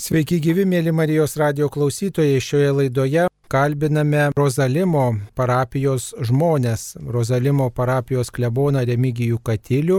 Sveiki 0.00 0.38
gyvi, 0.40 0.62
mėly 0.64 0.94
Marijos 0.96 1.34
radio 1.36 1.66
klausytojai. 1.68 2.38
Šioje 2.40 2.70
laidoje 2.72 3.26
kalbiname 3.52 4.30
Rozalimo 4.32 5.02
parapijos 5.36 6.06
žmonės, 6.24 6.94
Rozalimo 7.04 7.66
parapijos 7.76 8.32
kleboną 8.32 8.80
Remigijų 8.88 9.42
Katilių, 9.44 9.98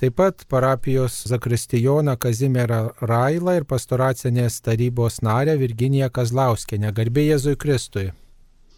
taip 0.00 0.16
pat 0.16 0.46
parapijos 0.48 1.18
zakristijoną 1.28 2.16
Kazimierą 2.16 2.80
Railą 3.12 3.58
ir 3.60 3.68
pastoracinės 3.68 4.56
tarybos 4.64 5.20
narę 5.20 5.58
Virginiją 5.60 6.08
Kazlauskenę. 6.08 6.94
Garbė 6.96 7.28
Jėzui 7.28 7.58
Kristui. 7.60 8.08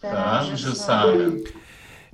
Amžius 0.03 0.89
amen. 0.91 1.39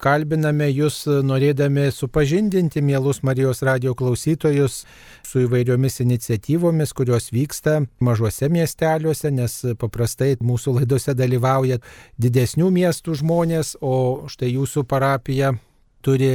Kalbiname 0.05 0.67
jūs 0.69 1.07
norėdami 1.25 1.87
supažindinti 1.89 2.83
mielus 2.85 3.23
Marijos 3.25 3.63
radio 3.65 3.95
klausytojus 3.97 4.83
su 5.25 5.45
įvairiomis 5.47 6.03
iniciatyvomis, 6.05 6.93
kurios 6.93 7.31
vyksta 7.33 7.79
mažuose 8.05 8.51
miesteliuose, 8.53 9.33
nes 9.33 9.55
paprastai 9.81 10.35
mūsų 10.45 10.77
laidose 10.83 11.17
dalyvauja 11.17 11.81
didesnių 12.21 12.69
miestų 12.77 13.17
žmonės, 13.23 13.79
o 13.81 14.29
štai 14.29 14.53
jūsų 14.59 14.85
parapija 14.93 15.55
turi 16.05 16.31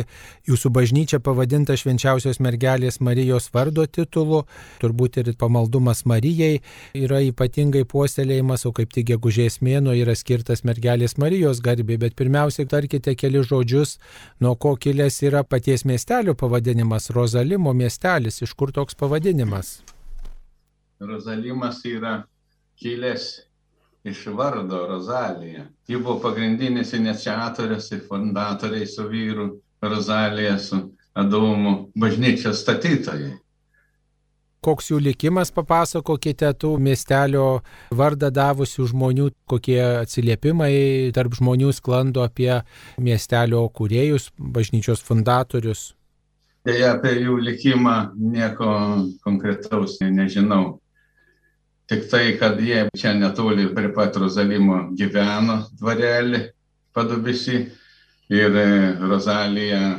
jūsų 0.49 0.71
bažnyčia 0.75 1.19
pavadinta 1.23 1.75
švenčiausios 1.79 2.41
mergelės 2.43 2.99
Marijos 3.05 3.49
vardo 3.53 3.85
titulu, 3.85 4.43
turbūt 4.81 5.19
ir 5.21 5.31
pamaldumas 5.39 6.05
Marijai 6.09 6.61
yra 6.97 7.21
ypatingai 7.25 7.85
puoselėjimas, 7.89 8.65
o 8.65 8.73
kaip 8.75 8.93
tik 8.95 9.09
gegužės 9.11 9.59
mėno 9.65 9.93
yra 9.97 10.15
skirtas 10.17 10.65
mergelės 10.67 11.17
Marijos 11.21 11.61
garbė, 11.65 11.99
bet 12.01 12.17
pirmiausiai 12.19 12.69
tarkite 12.69 13.15
keli 13.19 13.43
žodžius, 13.45 13.97
nuo 14.41 14.55
ko 14.55 14.75
kilęs 14.75 15.21
yra 15.29 15.45
paties 15.47 15.85
miestelio 15.85 16.35
pavadinimas, 16.39 17.11
Rozalimo 17.15 17.73
miestelis, 17.73 18.41
iš 18.45 18.55
kur 18.57 18.73
toks 18.75 18.97
pavadinimas? 18.99 19.79
Rozalimas 20.99 21.79
yra 21.87 22.23
kilęs 22.79 23.48
iš 24.03 24.25
vardo 24.27 24.87
Rozalija. 24.87 25.65
Ji 25.87 25.97
buvo 25.97 26.19
pagrindinis 26.19 26.93
iniciatorius 26.93 27.91
ir 27.91 28.05
fundatoriai 28.07 28.87
su 28.87 29.07
vyru 29.07 29.49
Rozalija, 29.81 30.59
su 30.59 30.77
Adomu 31.13 31.91
bažnyčios 31.95 32.61
statytojai. 32.61 33.33
Koks 34.59 34.89
jų 34.91 34.97
likimas 34.99 35.53
papasakokite 35.55 36.49
tų 36.59 36.73
miestelio 36.83 37.61
vardą 37.95 38.27
davusių 38.35 38.89
žmonių, 38.91 39.29
kokie 39.47 39.79
atsiliepimai 40.01 41.11
tarp 41.15 41.37
žmonių 41.39 41.71
sklando 41.75 42.25
apie 42.27 42.51
miestelio 42.99 43.63
kūrėjus, 43.71 44.29
bažnyčios 44.35 45.03
fundatorius. 45.07 45.93
Deja, 46.67 46.91
apie 46.97 47.15
jų 47.23 47.37
likimą 47.39 47.95
nieko 48.19 48.69
konkretaus 49.23 49.95
nežinau. 50.03 50.79
Tik 51.89 52.05
tai, 52.05 52.37
kad 52.37 52.59
jie 52.61 52.83
čia 52.93 53.15
netoli 53.17 53.63
prie 53.73 53.89
pat 53.89 54.13
Rozalimo 54.21 54.91
gyveno 54.93 55.63
dvarelį 55.73 56.43
padubisi 56.93 57.63
ir 58.29 58.57
Rozalija 59.01 59.97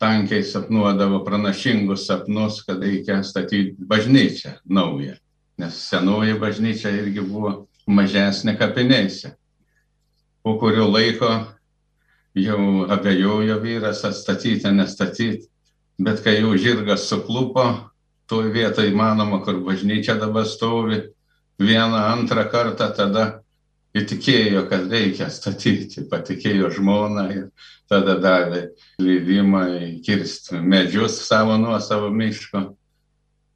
tankiai 0.00 0.40
sapnuodavo 0.40 1.20
pranašingus 1.26 2.06
sapnus, 2.08 2.62
kad 2.64 2.80
reikia 2.80 3.20
statyti 3.22 3.76
bažnyčią 3.76 4.54
naują, 4.64 5.18
nes 5.60 5.82
senoji 5.90 6.38
bažnyčia 6.40 6.94
irgi 7.02 7.20
buvo 7.20 7.52
mažesnė 7.84 8.56
kapinėse. 8.56 9.36
Po 10.40 10.56
kurio 10.56 10.88
laiko 10.88 11.28
jau 12.34 12.88
abejojo 12.88 13.60
vyras 13.60 14.00
atstatyti, 14.08 14.72
nestatyti, 14.72 15.44
bet 16.00 16.24
kai 16.24 16.38
jau 16.40 16.56
žirgas 16.56 17.04
suklupo, 17.12 17.91
toj 18.30 18.50
vietoj 18.54 18.90
įmanoma, 18.90 19.42
kur 19.44 19.60
bažnyčia 19.66 20.16
dabar 20.20 20.46
stovi, 20.48 21.00
vieną 21.62 22.02
antrą 22.12 22.44
kartą 22.50 22.88
tada 22.96 23.24
įtikėjo, 23.96 24.66
kad 24.70 24.88
reikia 24.92 25.28
statyti, 25.30 26.06
patikėjo 26.08 26.70
žmoną 26.72 27.26
ir 27.34 27.48
tada 27.92 28.16
davė 28.20 28.62
leidimą 29.02 29.66
kirsti 30.04 30.60
medžius 30.60 31.20
savo 31.26 31.58
nuosavo 31.60 32.08
miško. 32.10 32.70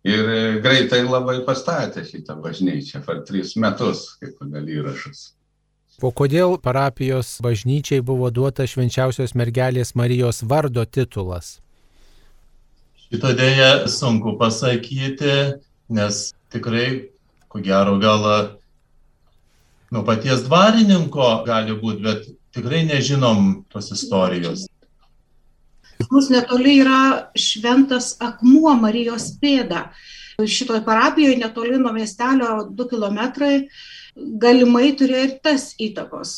Ir 0.06 0.28
greitai 0.62 1.00
labai 1.02 1.40
pastatė 1.46 2.04
šitą 2.06 2.36
bažnyčią, 2.38 3.00
per 3.02 3.24
tris 3.26 3.56
metus, 3.58 4.12
kaip 4.20 4.36
pagal 4.38 4.68
įrašus. 4.70 5.32
O 6.04 6.12
kodėl 6.12 6.58
parapijos 6.62 7.38
bažnyčiai 7.42 8.04
buvo 8.04 8.28
duota 8.30 8.68
švenčiausios 8.68 9.32
mergelės 9.34 9.94
Marijos 9.96 10.44
vardo 10.44 10.84
titulas? 10.84 11.56
Šito 13.06 13.30
dėja 13.38 13.86
sunku 13.86 14.32
pasakyti, 14.40 15.34
nes 15.94 16.16
tikrai, 16.50 17.06
ko 17.46 17.60
gero, 17.62 18.00
gal 18.02 18.24
nuo 19.94 20.02
paties 20.06 20.42
dvarininko 20.48 21.28
gali 21.46 21.76
būti, 21.78 22.02
bet 22.02 22.26
tikrai 22.56 22.82
nežinom 22.88 23.62
tos 23.70 23.92
istorijos. 23.94 24.66
Mūsų 26.10 26.34
netoli 26.34 26.80
yra 26.82 27.30
šventas 27.38 28.16
akmuo 28.22 28.74
Marijos 28.82 29.30
pėda. 29.40 29.86
Šitoje 30.42 30.82
parapijoje 30.84 31.38
netoli 31.40 31.78
nuo 31.78 31.94
miestelio 31.94 32.66
2 32.74 32.90
km 32.90 33.22
galimai 34.42 34.90
turėjo 34.98 35.24
ir 35.30 35.38
tas 35.46 35.70
įtakos 35.78 36.36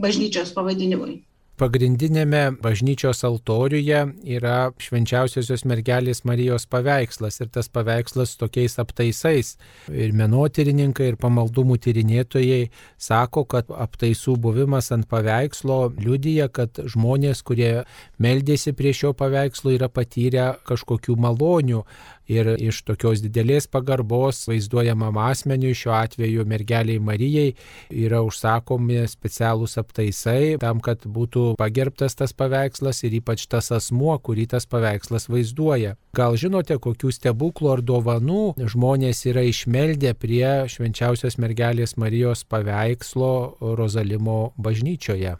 bažnyčios 0.00 0.50
pavadinimui 0.56 1.20
pagrindinėme 1.60 2.56
bažnyčios 2.62 3.20
altoriuje 3.28 4.00
yra 4.36 4.70
švenčiausiosios 4.80 5.66
mergelės 5.68 6.22
Marijos 6.28 6.64
paveikslas 6.70 7.40
ir 7.42 7.50
tas 7.52 7.68
paveikslas 7.72 8.36
tokiais 8.40 8.78
aptaisais. 8.80 9.54
Ir 9.92 10.14
menotyrininkai, 10.16 11.10
ir 11.12 11.18
pamaldumų 11.20 11.76
tyrinėtojai 11.84 12.70
sako, 13.00 13.44
kad 13.44 13.68
aptaisų 13.70 14.38
buvimas 14.40 14.90
ant 14.96 15.08
paveikslo 15.10 15.92
liudyja, 16.00 16.48
kad 16.48 16.80
žmonės, 16.80 17.44
kurie 17.44 17.84
meldėsi 18.22 18.72
prie 18.76 18.94
šio 18.96 19.12
paveikslo, 19.16 19.74
yra 19.76 19.90
patyrę 19.92 20.54
kažkokių 20.68 21.18
malonių 21.20 21.84
ir 22.28 22.52
iš 22.60 22.82
tokios 22.88 23.22
didelės 23.24 23.66
pagarbos 23.70 24.44
vaizduojamam 24.48 25.18
asmeniui, 25.22 25.74
šiuo 25.76 25.94
atveju 25.98 26.46
mergeliai 26.48 27.00
Marijai, 27.02 27.54
yra 27.90 28.22
užsakomi 28.26 29.02
specialūs 29.10 29.78
aptaisai 29.80 30.56
tam, 30.62 30.82
kad 30.84 31.04
būtų 31.06 31.54
pagerbtas 31.60 32.18
tas 32.18 32.34
paveikslas 32.36 33.02
ir 33.06 33.18
ypač 33.20 33.46
tas 33.50 33.70
asmuo, 33.74 34.16
kurį 34.18 34.48
tas 34.54 34.68
paveikslas 34.70 35.28
vaizduoja. 35.32 35.96
Gal 36.16 36.38
žinote, 36.40 36.78
kokių 36.82 37.12
stebuklų 37.14 37.74
ar 37.76 37.84
dovanų 37.86 38.44
žmonės 38.70 39.24
yra 39.30 39.44
išmeldę 39.46 40.14
prie 40.18 40.66
švenčiausios 40.70 41.38
mergelės 41.42 41.96
Marijos 42.00 42.44
paveikslo 42.48 43.32
Rozalimo 43.78 44.40
bažnyčioje? 44.58 45.36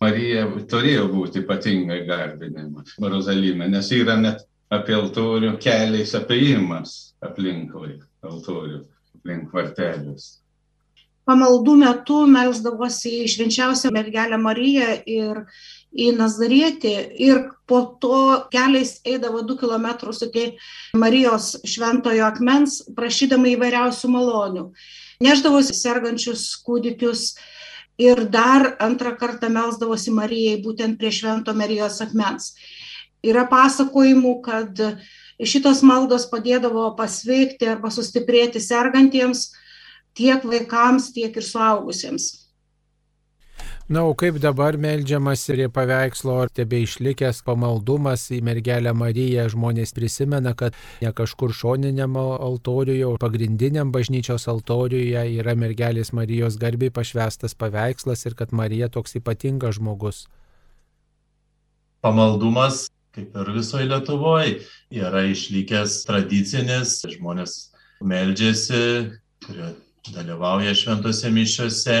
Marija 0.00 0.44
turėjo 0.68 1.06
būti 1.08 1.40
ypatingai 1.40 2.02
garbinama 2.08 2.84
Rozalime, 3.00 3.68
nes 3.72 3.88
yra 3.96 4.18
net 4.20 4.44
apie 4.72 4.96
altorių 4.96 5.54
keliais 5.62 6.14
apėjimas 6.18 6.96
aplinkui 7.24 8.00
altorių, 8.26 8.82
aplink 9.18 9.54
vartelius. 9.54 10.36
Pamaldų 11.26 11.72
metu 11.80 12.20
melsdavosi 12.30 13.24
į 13.24 13.30
švenčiausią 13.32 13.90
mergelę 13.94 14.38
Mariją 14.38 14.92
ir 15.10 15.40
į 15.90 16.12
Nazarietį 16.14 16.92
ir 17.26 17.40
po 17.66 17.80
to 18.02 18.46
keliais 18.52 19.00
eidavo 19.02 19.42
2 19.42 19.56
km 19.58 19.88
iki 20.28 20.44
Marijos 20.94 21.56
šventojo 21.66 22.28
akmens, 22.28 22.84
prašydama 22.94 23.56
įvairiausių 23.56 24.12
malonių. 24.12 24.64
Neždavosi 25.26 25.74
sergančius 25.74 26.46
kūdikius 26.62 27.32
ir 27.98 28.26
dar 28.30 28.76
antrą 28.78 29.16
kartą 29.18 29.50
melsdavosi 29.50 30.14
Marijai 30.14 30.60
būtent 30.62 30.98
prie 31.00 31.10
švento 31.10 31.54
Marijos 31.58 31.98
akmens. 32.04 32.52
Yra 33.26 33.46
pasakojimų, 33.50 34.32
kad 34.44 34.80
šitos 35.42 35.82
maldos 35.86 36.28
padėdavo 36.30 36.88
pasveikti 36.98 37.68
arba 37.74 37.90
sustiprėti 37.92 38.62
sergantiems 38.62 39.50
tiek 40.16 40.44
vaikams, 40.46 41.12
tiek 41.16 41.36
ir 41.36 41.44
suaugusiems. 41.44 42.46
Na, 43.88 44.02
o 44.02 44.16
kaip 44.18 44.40
dabar 44.42 44.74
melžiamas 44.82 45.44
ir 45.46 45.60
į 45.62 45.66
paveikslo, 45.70 46.32
ar 46.42 46.50
tebe 46.50 46.80
išlikęs 46.82 47.44
pamaldumas 47.46 48.24
į 48.34 48.40
mergelę 48.42 48.90
Mariją, 48.90 49.44
žmonės 49.52 49.94
prisimena, 49.94 50.56
kad 50.58 50.74
ne 50.98 51.12
kažkur 51.14 51.54
šoniniam 51.54 52.18
altoriuje, 52.18 53.04
o 53.06 53.14
pagrindiniam 53.22 53.92
bažnyčios 53.94 54.48
altoriuje 54.50 55.22
yra 55.38 55.54
mergelės 55.54 56.10
Marijos 56.10 56.58
garbiai 56.58 56.90
pašvestas 56.90 57.54
paveikslas 57.54 58.26
ir 58.26 58.34
kad 58.34 58.50
Marija 58.50 58.90
toks 58.90 59.14
ypatingas 59.20 59.78
žmogus. 59.78 60.24
Pamaldumas 62.02 62.88
kaip 63.16 63.36
ir 63.40 63.52
visoje 63.56 63.88
Lietuvoje, 63.88 64.58
yra 64.92 65.22
išlikęs 65.30 66.02
tradicinis, 66.04 66.98
žmonės 67.16 67.54
meldžiasi, 68.04 68.82
kurie 69.46 69.70
dalyvauja 70.12 70.74
šventose 70.76 71.30
mišiuose 71.32 71.96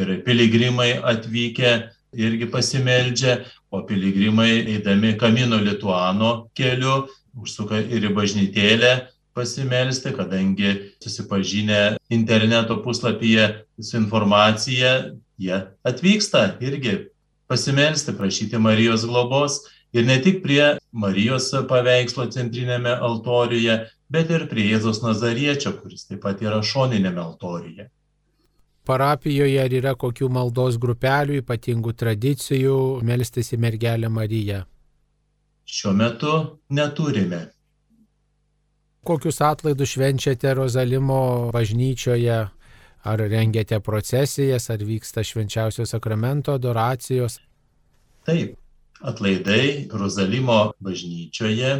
ir 0.00 0.14
piligrimai 0.24 0.94
atvykę 1.04 1.74
irgi 2.16 2.48
pasimeldžia, 2.48 3.42
o 3.70 3.82
piligrimai 3.84 4.62
eidami 4.62 5.16
Kamino 5.18 5.58
Lituano 5.60 6.48
keliu 6.56 7.04
užsuka 7.36 7.82
ir 7.92 8.06
į 8.08 8.14
bažnytėlę, 8.16 8.92
pasimelsti, 9.36 10.14
kadangi 10.16 10.70
susipažinę 11.04 11.98
interneto 12.08 12.78
puslapyje 12.80 13.50
su 13.76 13.98
informacija, 14.00 15.10
jie 15.36 15.58
atvyksta 15.84 16.54
irgi 16.64 17.10
pasimelsti, 17.50 18.16
prašyti 18.16 18.56
Marijos 18.56 19.04
globos 19.04 19.60
ir 19.96 20.06
ne 20.06 20.16
tik 20.22 20.42
prie 20.44 20.76
Marijos 20.92 21.48
paveikslo 21.68 22.28
centrinėme 22.32 22.92
altoriuje, 23.08 23.78
bet 24.12 24.30
ir 24.30 24.46
prie 24.50 24.68
Jėzos 24.70 25.02
Nazariečio, 25.04 25.72
kuris 25.80 26.06
taip 26.10 26.22
pat 26.24 26.42
yra 26.44 26.60
šoninėme 26.62 27.22
altoriuje. 27.22 27.88
Parapijoje 28.86 29.58
ar 29.58 29.72
yra 29.74 29.96
kokių 29.98 30.28
maldos 30.30 30.76
grupelių, 30.78 31.40
ypatingų 31.42 31.92
tradicijų 31.98 32.76
melstis 33.02 33.50
į 33.56 33.58
mergelę 33.64 34.10
Mariją? 34.12 34.60
Šiuo 35.66 35.94
metu 35.98 36.34
neturime. 36.70 37.48
Kokius 39.06 39.40
atlaidus 39.42 39.96
švenčiate 39.96 40.54
Rozalimo 40.54 41.50
bažnyčioje? 41.54 42.44
Ar 43.06 43.20
rengiate 43.30 43.78
procesijas, 43.80 44.64
ar 44.70 44.80
vyksta 44.82 45.22
švenčiausio 45.22 45.84
sakramento 45.86 46.54
adoracijos? 46.58 47.38
Taip, 48.26 48.56
atlaidai 49.04 49.88
Rozalimo 49.92 50.72
bažnyčioje 50.82 51.72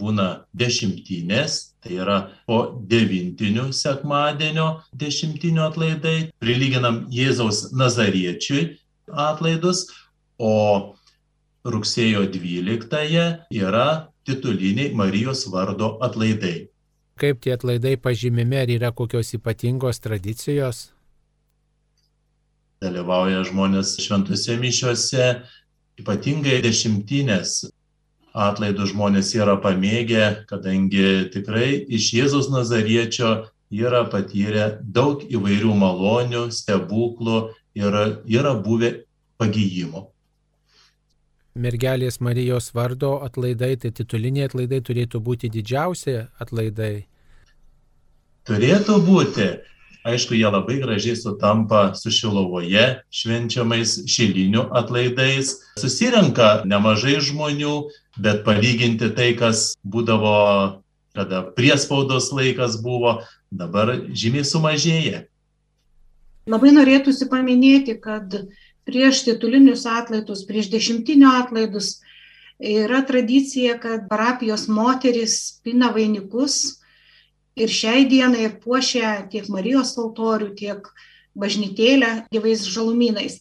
būna 0.00 0.44
dešimtinės, 0.56 1.76
tai 1.84 1.98
yra 2.02 2.18
po 2.48 2.60
devintinių 2.90 3.68
sekmadienio 3.76 4.68
dešimtinių 4.96 5.62
atlaidai, 5.68 6.16
prilyginam 6.42 7.04
Jėzaus 7.12 7.70
Nazariečiui 7.76 8.78
atlaidus, 9.10 9.86
o 10.38 10.94
rugsėjo 11.64 12.26
12 12.32 13.24
yra 13.54 13.88
tituliniai 14.24 14.94
Marijos 14.96 15.46
vardo 15.52 15.96
atlaidai. 16.04 16.68
Kaip 17.20 17.38
tie 17.44 17.54
atlaidai 17.54 17.94
pažymimi, 18.00 18.58
ar 18.58 18.70
yra 18.74 18.90
kokios 18.90 19.30
ypatingos 19.36 20.02
tradicijos? 20.02 20.88
Dalyvauja 22.82 23.44
žmonės 23.46 23.94
šventose 24.02 24.56
mišiuose, 24.60 25.28
ypatingai 26.00 26.60
dešimtinės 26.64 27.64
atlaidų 28.34 28.88
žmonės 28.90 29.30
yra 29.38 29.54
pamėgę, 29.62 30.46
kadangi 30.50 31.30
tikrai 31.34 31.84
iš 31.86 32.10
Jėzus 32.16 32.50
Nazariečio 32.50 33.34
yra 33.74 34.02
patyrę 34.10 34.80
daug 34.82 35.22
įvairių 35.22 35.76
malonių, 35.78 36.48
stebuklų 36.50 37.38
ir 37.78 38.00
yra 38.26 38.54
buvę 38.58 39.04
pagyjimo. 39.38 40.08
Mergelės 41.54 42.18
Marijos 42.18 42.72
vardo 42.74 43.20
atlaidai, 43.22 43.76
tai 43.78 43.92
tituliniai 43.94 44.48
atlaidai 44.48 44.80
turėtų 44.82 45.20
būti 45.22 45.50
didžiausi 45.54 46.16
atlaidai. 46.42 47.06
Turėtų 48.50 48.98
būti. 49.06 49.46
Aišku, 50.04 50.36
jie 50.36 50.44
labai 50.44 50.82
gražiai 50.82 51.16
sutampa 51.16 51.94
su 51.96 52.10
Šilovoje 52.12 52.82
švenčiamais 53.08 54.02
šilinių 54.04 54.66
atlaidais. 54.76 55.54
Susirenka 55.80 56.48
nemažai 56.68 57.14
žmonių, 57.24 57.76
bet 58.20 58.42
palyginti 58.44 59.08
tai, 59.16 59.30
kas 59.38 59.70
būdavo, 59.80 60.34
kada 61.16 61.40
priespaudos 61.56 62.28
laikas 62.36 62.76
buvo, 62.84 63.22
dabar 63.48 63.94
žymiai 64.12 64.44
sumažėja. 64.44 65.24
Labai 66.52 66.74
norėtųsi 66.76 67.30
paminėti, 67.32 67.96
kad 67.96 68.28
prieš 68.84 69.24
titulinius 69.24 69.88
atlaidus, 69.88 70.44
prieš 70.44 70.68
dešimtinio 70.76 71.32
atlaidus 71.40 72.02
yra 72.60 73.00
tradicija, 73.08 73.80
kad 73.80 74.04
parapijos 74.12 74.68
moteris 74.68 75.62
pina 75.64 75.88
vainikus 75.96 76.83
ir 77.56 77.70
šiai 77.70 78.06
dienai 78.10 78.48
puošia 78.62 79.26
tiek 79.30 79.48
Marijos 79.52 79.94
altorių, 80.00 80.52
tiek 80.58 80.88
bažnytėlę 81.38 82.26
gyvais 82.34 82.66
žalumynais. 82.66 83.40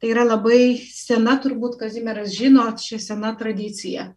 Tai 0.00 0.12
yra 0.12 0.26
labai 0.28 0.76
sena, 0.92 1.38
turbūt 1.40 1.78
Kazimieras 1.80 2.34
žino, 2.36 2.66
ši 2.76 3.00
sena 3.00 3.32
tradicija. 3.38 4.10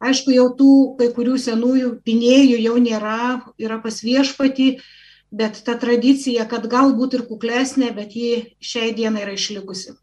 Aišku, 0.00 0.32
jau 0.32 0.48
tų 0.56 0.74
kai 1.00 1.10
kurių 1.16 1.36
senųjų 1.40 1.94
pinėjų 2.04 2.60
jau 2.60 2.76
nėra, 2.80 3.40
yra 3.60 3.80
pas 3.84 4.00
viešpatį, 4.04 4.68
bet 5.32 5.60
ta 5.64 5.76
tradicija, 5.80 6.46
kad 6.48 6.68
galbūt 6.72 7.18
ir 7.18 7.26
kuklesnė, 7.28 7.92
bet 7.96 8.16
ji 8.16 8.56
šiai 8.60 8.94
dienai 8.96 9.26
yra 9.26 9.36
išlikusi. 9.36 9.96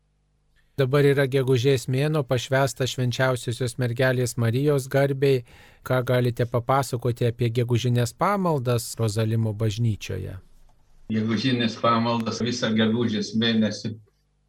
Dabar 0.78 1.08
yra 1.10 1.24
gegužės 1.26 1.88
mėno 1.90 2.20
pašvesta 2.22 2.86
švenčiausiosios 2.86 3.80
mergelės 3.82 4.36
Marijos 4.38 4.84
garbiai. 4.94 5.40
Ką 5.82 6.04
galite 6.06 6.46
papasakoti 6.46 7.26
apie 7.26 7.50
gegužinės 7.50 8.14
pamaldas 8.14 8.86
Rozalimo 9.00 9.56
bažnyčioje? 9.58 10.36
Gegužinės 11.10 11.80
pamaldas 11.82 12.44
visą 12.46 12.70
gegužės 12.78 13.34
mėnesį 13.42 13.96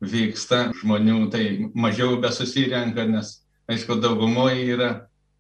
vyksta, 0.05 0.59
žmonių 0.83 1.31
tai 1.33 1.45
mažiau 1.73 2.21
besusirenka, 2.21 3.09
nes 3.09 3.39
aišku, 3.73 3.97
daugumoje 3.97 4.69
yra 4.75 4.91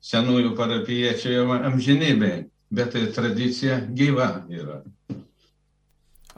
senųjų 0.00 0.54
parapiečių 0.56 1.50
amžinybė, 1.68 2.32
bet 2.72 2.96
tai 2.96 3.04
tradicija 3.12 3.82
gyva 3.92 4.30
yra. 4.48 4.80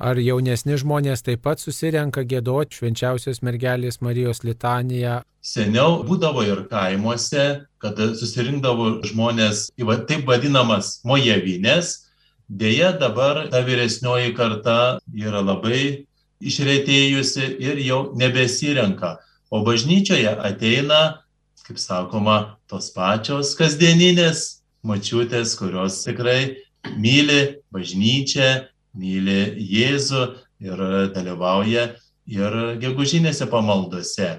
Ar 0.01 0.17
jaunesni 0.17 0.79
žmonės 0.81 1.21
taip 1.21 1.43
pat 1.45 1.61
susirenka 1.61 2.23
gėdoti 2.25 2.79
švenčiausios 2.79 3.43
mergelės 3.45 4.01
Marijos 4.01 4.41
litaniją? 4.49 5.19
Seniau 5.45 5.99
būdavo 6.09 6.41
ir 6.49 6.63
kaimuose, 6.71 7.67
kad 7.85 8.01
susirinkdavo 8.17 9.03
žmonės 9.11 9.67
į 9.77 9.89
taip 10.09 10.25
vadinamas 10.25 11.03
mojevinės. 11.05 12.09
Deja, 12.49 12.95
dabar 12.97 13.45
ta 13.53 13.61
vyresnioji 13.61 14.33
karta 14.35 14.79
yra 15.13 15.45
labai 15.45 16.07
išretėjusi 16.41 17.61
ir 17.61 17.85
jau 17.85 18.01
nebesirenka. 18.17 19.19
O 19.53 19.61
bažnyčioje 19.69 20.33
ateina, 20.33 21.21
kaip 21.69 21.77
sakoma, 21.77 22.57
tos 22.73 22.89
pačios 22.97 23.53
kasdieninės 23.59 24.63
mačiutės, 24.81 25.59
kurios 25.61 26.01
tikrai 26.09 26.57
myli 26.97 27.61
bažnyčią, 27.69 28.71
myli 28.95 29.41
Jėzų 29.71 30.23
ir 30.67 30.85
dalyvauja 31.15 31.91
ir 32.31 32.61
gegužinėse 32.83 33.49
pamaldose. 33.51 34.31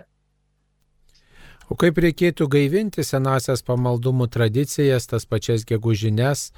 O 1.72 1.76
kaip 1.80 2.02
reikėtų 2.04 2.50
gaivinti 2.52 3.04
senasias 3.08 3.62
pamaldumų 3.64 4.28
tradicijas, 4.28 5.06
tas 5.08 5.24
pačias 5.24 5.64
gegužinės 5.64 6.50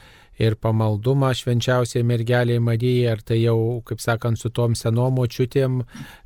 ir 0.42 0.56
pamaldumą 0.58 1.30
švenčiausiai 1.38 2.02
mergeliai 2.02 2.58
Marijai, 2.58 3.12
ar 3.12 3.22
tai 3.22 3.38
jau, 3.44 3.84
kaip 3.86 4.02
sakant, 4.02 4.42
su 4.42 4.50
tom 4.50 4.74
senom 4.74 5.22
očiutėm 5.22 5.84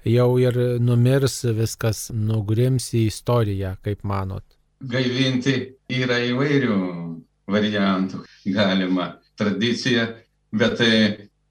jau 0.08 0.30
ir 0.40 0.60
numirs, 0.80 1.42
viskas 1.58 2.08
nugrims 2.16 2.94
į 2.96 3.10
istoriją, 3.12 3.76
kaip 3.84 4.08
manot? 4.08 4.46
Gaivinti 4.80 5.58
yra 5.92 6.22
įvairių 6.30 6.80
variantų 7.52 8.24
galima 8.56 9.18
tradicija, 9.36 10.08
bet 10.56 10.80
tai 10.80 10.94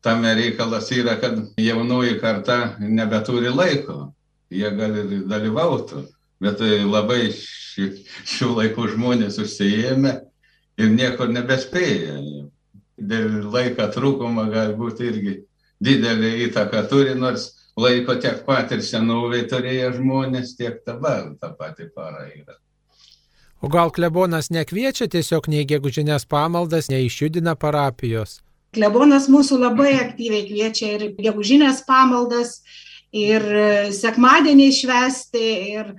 tame 0.06 0.34
reikalas 0.38 0.90
yra, 0.94 1.16
kad 1.20 1.40
jaunoji 1.58 2.20
karta 2.20 2.76
nebeturi 2.78 3.50
laiko. 3.50 4.12
Jie 4.50 4.70
gali 4.78 5.25
dalyvauti, 5.26 6.04
bet 6.40 6.60
labai 6.86 7.32
ši, 7.34 7.88
šių 8.36 8.52
laikų 8.60 8.86
žmonės 8.92 9.40
užsijėmė 9.42 10.12
ir 10.78 10.92
nieko 10.94 11.26
nebespėja. 11.26 12.20
Dėl 12.96 13.50
laiko 13.50 13.88
trūkumo 13.92 14.46
galbūt 14.52 15.02
irgi 15.04 15.34
didelį 15.82 16.30
įtaką 16.46 16.86
turi, 16.88 17.18
nors 17.18 17.50
laiko 17.76 18.14
tiek 18.22 18.44
pat 18.46 18.72
ir 18.72 18.86
senovai 18.86 19.42
turėjo 19.50 19.96
žmonės, 19.98 20.54
tiek 20.56 20.78
dabar 20.86 21.34
tą 21.42 21.52
patį 21.58 21.90
parą 21.96 22.25
yra. 22.30 22.56
O 23.60 23.68
gal 23.72 23.90
klebonas 23.90 24.52
nekviečia 24.54 25.10
tiesiog 25.10 25.50
nei 25.50 25.66
gegužinės 25.68 26.28
pamaldas, 26.30 26.90
nei 26.92 27.08
išjudina 27.10 27.56
parapijos? 27.58 28.38
Klebonas 28.76 29.30
mūsų 29.33 29.56
labai 29.62 29.95
aktyviai 29.97 30.45
kviečia 30.45 30.90
ir 30.99 31.04
gegužinės 31.16 31.80
pamaldas, 31.88 32.59
ir 33.16 33.45
sekmadienį 33.97 34.66
švesti, 34.76 35.45
ir 35.73 35.92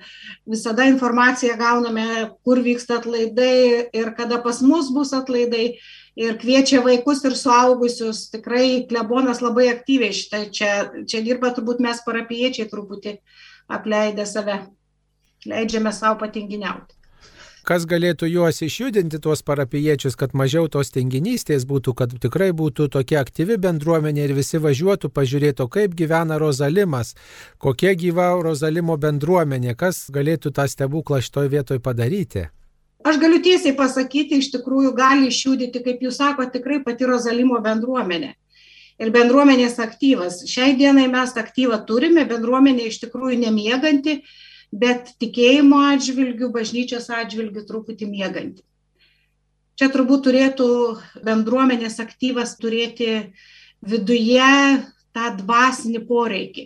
visada 0.46 0.86
informaciją 0.86 1.56
gauname, 1.58 2.28
kur 2.46 2.62
vyksta 2.62 3.00
atlaidai 3.02 3.90
ir 3.98 4.12
kada 4.18 4.38
pas 4.44 4.62
mus 4.62 4.92
bus 4.94 5.16
atlaidai. 5.18 5.78
Ir 6.18 6.34
kviečia 6.42 6.80
vaikus 6.82 7.20
ir 7.30 7.36
suaugusius. 7.38 8.24
Tikrai 8.34 8.88
klebonas 8.90 9.38
labai 9.46 9.68
aktyviai 9.70 10.16
šitą 10.18 10.40
čia, 10.50 10.72
čia 11.06 11.22
dirba, 11.22 11.52
turbūt 11.54 11.82
mes 11.86 12.02
parapiečiai 12.06 12.70
truputį 12.72 13.20
apleidę 13.70 14.26
save. 14.26 14.64
Leidžiame 15.46 15.94
savo 15.94 16.18
patinginiauti 16.24 16.97
kas 17.68 17.84
galėtų 17.90 18.30
juos 18.32 18.62
išjudinti, 18.64 19.20
tuos 19.20 19.44
parapiečius, 19.44 20.16
kad 20.20 20.36
mažiau 20.38 20.70
tos 20.72 20.94
tinginystės 20.96 21.66
būtų, 21.68 21.94
kad 22.00 22.14
tikrai 22.24 22.54
būtų 22.56 22.88
tokia 22.94 23.20
aktyvi 23.26 23.58
bendruomenė 23.66 24.28
ir 24.30 24.36
visi 24.38 24.62
važiuotų, 24.64 25.12
pažiūrėtų, 25.12 25.68
kaip 25.74 25.98
gyvena 26.00 26.40
Rozalimas, 26.40 27.16
kokia 27.60 27.92
gyva 28.00 28.30
Rozalimo 28.48 28.96
bendruomenė, 28.96 29.76
kas 29.76 30.06
galėtų 30.14 30.54
tą 30.56 30.68
stebuklą 30.72 31.20
šitoj 31.26 31.52
vietoj 31.58 31.84
padaryti. 31.84 32.48
Aš 33.08 33.20
galiu 33.22 33.44
tiesiai 33.44 33.76
pasakyti, 33.76 34.40
iš 34.42 34.50
tikrųjų 34.56 34.96
gali 34.96 35.28
išjudyti, 35.32 35.84
kaip 35.84 36.02
jūs 36.08 36.18
sakote, 36.24 36.58
tikrai 36.58 36.82
pati 36.84 37.08
Rozalimo 37.08 37.60
bendruomenė. 37.64 38.34
Ir 38.98 39.12
bendruomenės 39.14 39.78
aktyvas. 39.84 40.42
Šiai 40.50 40.74
dienai 40.80 41.06
mes 41.12 41.36
aktyvą 41.38 41.84
turime, 41.86 42.24
bendruomenė 42.26 42.88
iš 42.90 43.04
tikrųjų 43.04 43.38
nemieganti, 43.44 44.22
bet 44.72 45.14
tikėjimo 45.22 45.80
atžvilgių, 45.94 46.50
bažnyčios 46.54 47.10
atžvilgių 47.14 47.64
truputį 47.68 48.10
mieganti. 48.10 48.64
Čia 49.78 49.92
turbūt 49.94 50.26
turėtų 50.26 50.70
bendruomenės 51.24 52.00
aktyvas 52.02 52.56
turėti 52.58 53.32
viduje 53.86 54.48
tą 55.14 55.30
dvasinį 55.38 56.02
poreikį. 56.10 56.66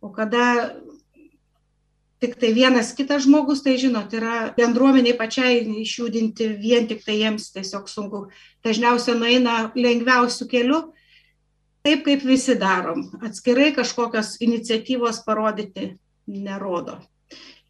O 0.00 0.12
kada 0.14 0.76
tik 2.20 2.36
tai 2.40 2.52
vienas 2.54 2.92
kitas 2.96 3.24
žmogus, 3.24 3.64
tai 3.64 3.74
žinot, 3.80 4.12
yra 4.14 4.52
bendruomeniai 4.56 5.16
pačiai 5.18 5.64
išjudinti, 5.82 6.52
vien 6.60 6.86
tik 6.88 7.02
tai 7.04 7.18
jiems 7.18 7.50
tiesiog 7.54 7.88
sunku. 7.88 8.28
Dažniausiai 8.64 9.16
nueina 9.18 9.56
lengviausių 9.74 10.46
kelių, 10.52 10.80
taip 11.82 12.04
kaip 12.06 12.24
visi 12.28 12.54
darom. 12.60 13.08
Atskirai 13.24 13.72
kažkokios 13.76 14.36
iniciatyvos 14.44 15.24
parodyti 15.26 15.96
nerodo. 16.26 16.98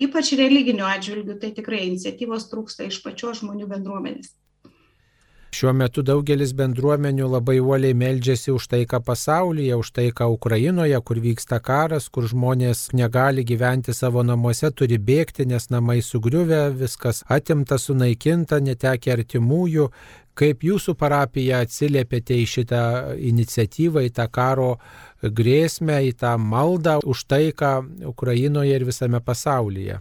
Ypač 0.00 0.32
religinių 0.40 0.86
atžvilgių, 0.88 1.36
tai 1.40 1.52
tikrai 1.56 1.84
iniciatyvos 1.90 2.48
trūksta 2.48 2.88
iš 2.88 3.02
pačios 3.04 3.42
žmonių 3.42 3.68
bendruomenės. 3.68 4.34
Šiuo 5.50 5.72
metu 5.74 6.04
daugelis 6.06 6.52
bendruomenių 6.54 7.26
labai 7.26 7.56
uoliai 7.58 7.94
meldžiasi 7.98 8.52
už 8.54 8.68
taiką 8.70 9.00
pasaulyje, 9.02 9.74
už 9.80 9.88
taiką 9.96 10.28
Ukrainoje, 10.30 11.00
kur 11.02 11.18
vyksta 11.18 11.58
karas, 11.58 12.06
kur 12.08 12.28
žmonės 12.30 12.84
negali 12.94 13.42
gyventi 13.44 13.90
savo 13.96 14.22
namuose, 14.22 14.70
turi 14.70 15.00
bėgti, 15.10 15.48
nes 15.50 15.66
namai 15.74 15.98
sugriuvę, 16.06 16.68
viskas 16.84 17.24
atimta, 17.26 17.80
sunaikinta, 17.82 18.60
netekia 18.62 19.16
artimųjų. 19.18 19.90
Kaip 20.38 20.62
jūsų 20.62 20.94
parapija 20.96 21.64
atsiliepėte 21.66 22.38
į 22.38 22.46
šitą 22.54 22.84
iniciatyvą, 23.18 24.06
į 24.06 24.14
tą 24.16 24.30
karo 24.30 24.76
grėsmę, 25.22 26.00
į 26.08 26.14
tą 26.20 26.36
maldą 26.38 27.00
už 27.04 27.24
taiką 27.28 27.72
Ukrainoje 28.08 28.76
ir 28.76 28.86
visame 28.88 29.20
pasaulyje? 29.20 30.00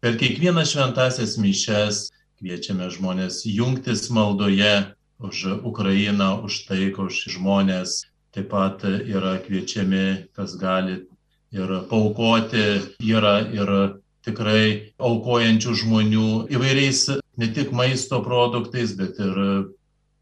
Per 0.00 0.16
kiekvieną 0.16 0.64
šventasias 0.64 1.36
mišes 1.36 2.08
kviečiame 2.40 2.88
žmonės 2.88 3.42
jungtis 3.44 4.08
maldoje 4.08 4.94
už 5.20 5.60
Ukrainą, 5.60 6.40
už 6.46 6.64
taiką, 6.70 7.10
už 7.12 7.36
žmonės. 7.36 8.06
Taip 8.30 8.48
pat 8.54 8.84
yra 8.86 9.40
kviečiami, 9.42 10.30
kas 10.32 10.54
gali 10.56 11.02
ir 11.50 11.68
paukoti, 11.90 12.94
yra 13.02 13.42
ir 13.50 13.98
tikrai 14.24 14.94
aukojančių 15.02 15.74
žmonių 15.82 16.28
įvairiais 16.54 17.00
ne 17.36 17.48
tik 17.50 17.72
maisto 17.74 18.20
produktais, 18.22 18.94
bet 18.94 19.18
ir 19.18 19.36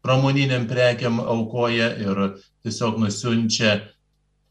pramoniniam 0.01 0.65
prekiam 0.67 1.19
aukoja 1.19 1.91
ir 2.01 2.21
tiesiog 2.65 2.99
nusiunčia, 3.03 3.79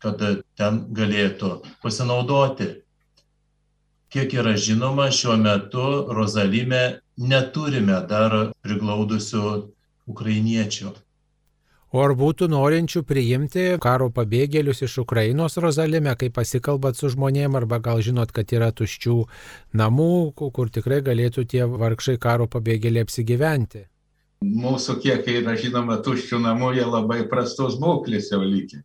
kad 0.02 0.22
ten 0.58 0.84
galėtų 0.94 1.54
pasinaudoti. 1.82 2.68
Kiek 4.08 4.32
yra 4.40 4.54
žinoma, 4.56 5.10
šiuo 5.12 5.36
metu 5.36 5.88
Rozalime 6.16 7.00
neturime 7.20 7.98
dar 8.08 8.54
priglaudusių 8.64 9.44
ukrainiečių. 10.08 10.94
O 11.88 12.00
ar 12.04 12.12
būtų 12.12 12.50
norinčių 12.52 13.00
priimti 13.08 13.62
karo 13.80 14.10
pabėgėlius 14.12 14.82
iš 14.84 14.98
Ukrainos 15.04 15.56
Rozalime, 15.56 16.12
kai 16.20 16.28
pasikalbat 16.28 17.00
su 17.00 17.08
žmonėm, 17.14 17.56
arba 17.56 17.78
gal 17.84 18.02
žinot, 18.04 18.32
kad 18.36 18.52
yra 18.52 18.68
tuščių 18.76 19.14
namų, 19.80 20.10
kur 20.36 20.68
tikrai 20.68 21.00
galėtų 21.04 21.46
tie 21.48 21.64
vargšai 21.64 22.18
karo 22.20 22.44
pabėgėliai 22.44 23.06
apsigyventi? 23.08 23.86
Mūsų 24.44 24.98
kiek 25.02 25.24
yra 25.32 25.56
žinoma 25.56 25.96
tuščių 26.04 26.42
namų, 26.44 26.74
jie 26.76 26.84
labai 26.84 27.22
prastos 27.30 27.80
būklės 27.80 28.28
jau 28.34 28.44
lygiai. 28.44 28.84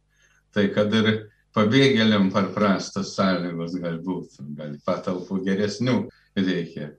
Tai 0.54 0.68
kad 0.74 0.94
ir 0.94 1.14
pabėgėliam 1.54 2.30
per 2.34 2.52
prastas 2.54 3.16
sąlygos 3.18 3.78
galbūt, 3.82 4.42
gal 4.58 4.76
patalpų 4.86 5.42
geresnių 5.46 6.04
reikia 6.38 6.94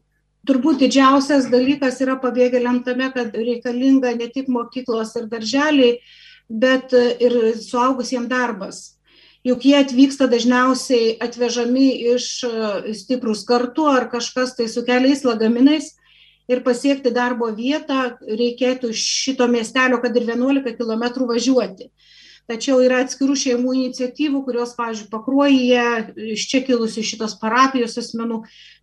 turbūt 0.49 0.83
didžiausias 0.85 1.49
dalykas 1.53 2.01
yra 2.05 2.17
pabėgėliam 2.21 2.83
tame, 2.85 3.09
kad 3.15 3.35
reikalinga 3.37 4.15
ne 4.19 4.29
tik 4.33 4.51
mokyklos 4.53 5.15
ir 5.21 5.29
darželiai, 5.31 5.99
bet 6.49 6.93
ir 6.95 7.55
suaugusiems 7.61 8.29
darbas. 8.29 8.83
Juk 9.45 9.65
jie 9.69 9.77
atvyksta 9.77 10.29
dažniausiai 10.33 11.19
atvežami 11.21 11.89
iš 12.15 12.29
stiprus 12.97 13.45
kartu 13.49 13.85
ar 13.91 14.09
kažkas 14.13 14.55
tai 14.57 14.71
su 14.73 14.85
keliais 14.87 15.25
lagaminais 15.25 15.91
ir 16.49 16.63
pasiekti 16.65 17.13
darbo 17.13 17.51
vietą 17.53 18.17
reikėtų 18.25 18.93
šito 18.97 19.49
miestelio, 19.49 20.01
kad 20.01 20.17
ir 20.17 20.29
11 20.29 20.77
km 20.77 21.29
važiuoti. 21.29 21.91
Tačiau 22.45 22.83
yra 22.85 22.99
atskirų 23.01 23.35
šeimų 23.41 23.73
iniciatyvų, 23.79 24.43
kurios, 24.45 24.75
pavyzdžiui, 24.77 25.09
pakruojyje, 25.13 25.85
iš 26.35 26.43
čia 26.51 26.59
kilusi 26.67 27.05
šitos 27.07 27.39
parapijos 27.41 27.97
asmenų, 28.03 28.43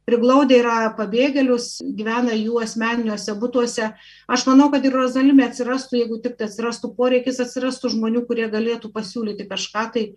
priglaudę 0.10 0.58
yra 0.58 0.78
pabėgėlius, 0.98 1.76
gyvena 1.98 2.34
jų 2.34 2.58
asmeniniuose 2.64 3.36
būtuose. 3.38 3.92
Aš 4.26 4.46
manau, 4.50 4.72
kad 4.74 4.88
ir 4.88 4.98
Rozalime 4.98 5.46
atsirastų, 5.46 6.00
jeigu 6.02 6.18
tik 6.24 6.40
tai 6.40 6.48
atsirastų 6.50 6.90
poreikis, 6.98 7.38
atsirastų 7.44 7.94
žmonių, 7.94 8.24
kurie 8.30 8.48
galėtų 8.50 8.90
pasiūlyti 8.96 9.46
kažką 9.52 9.86
tai 9.94 10.08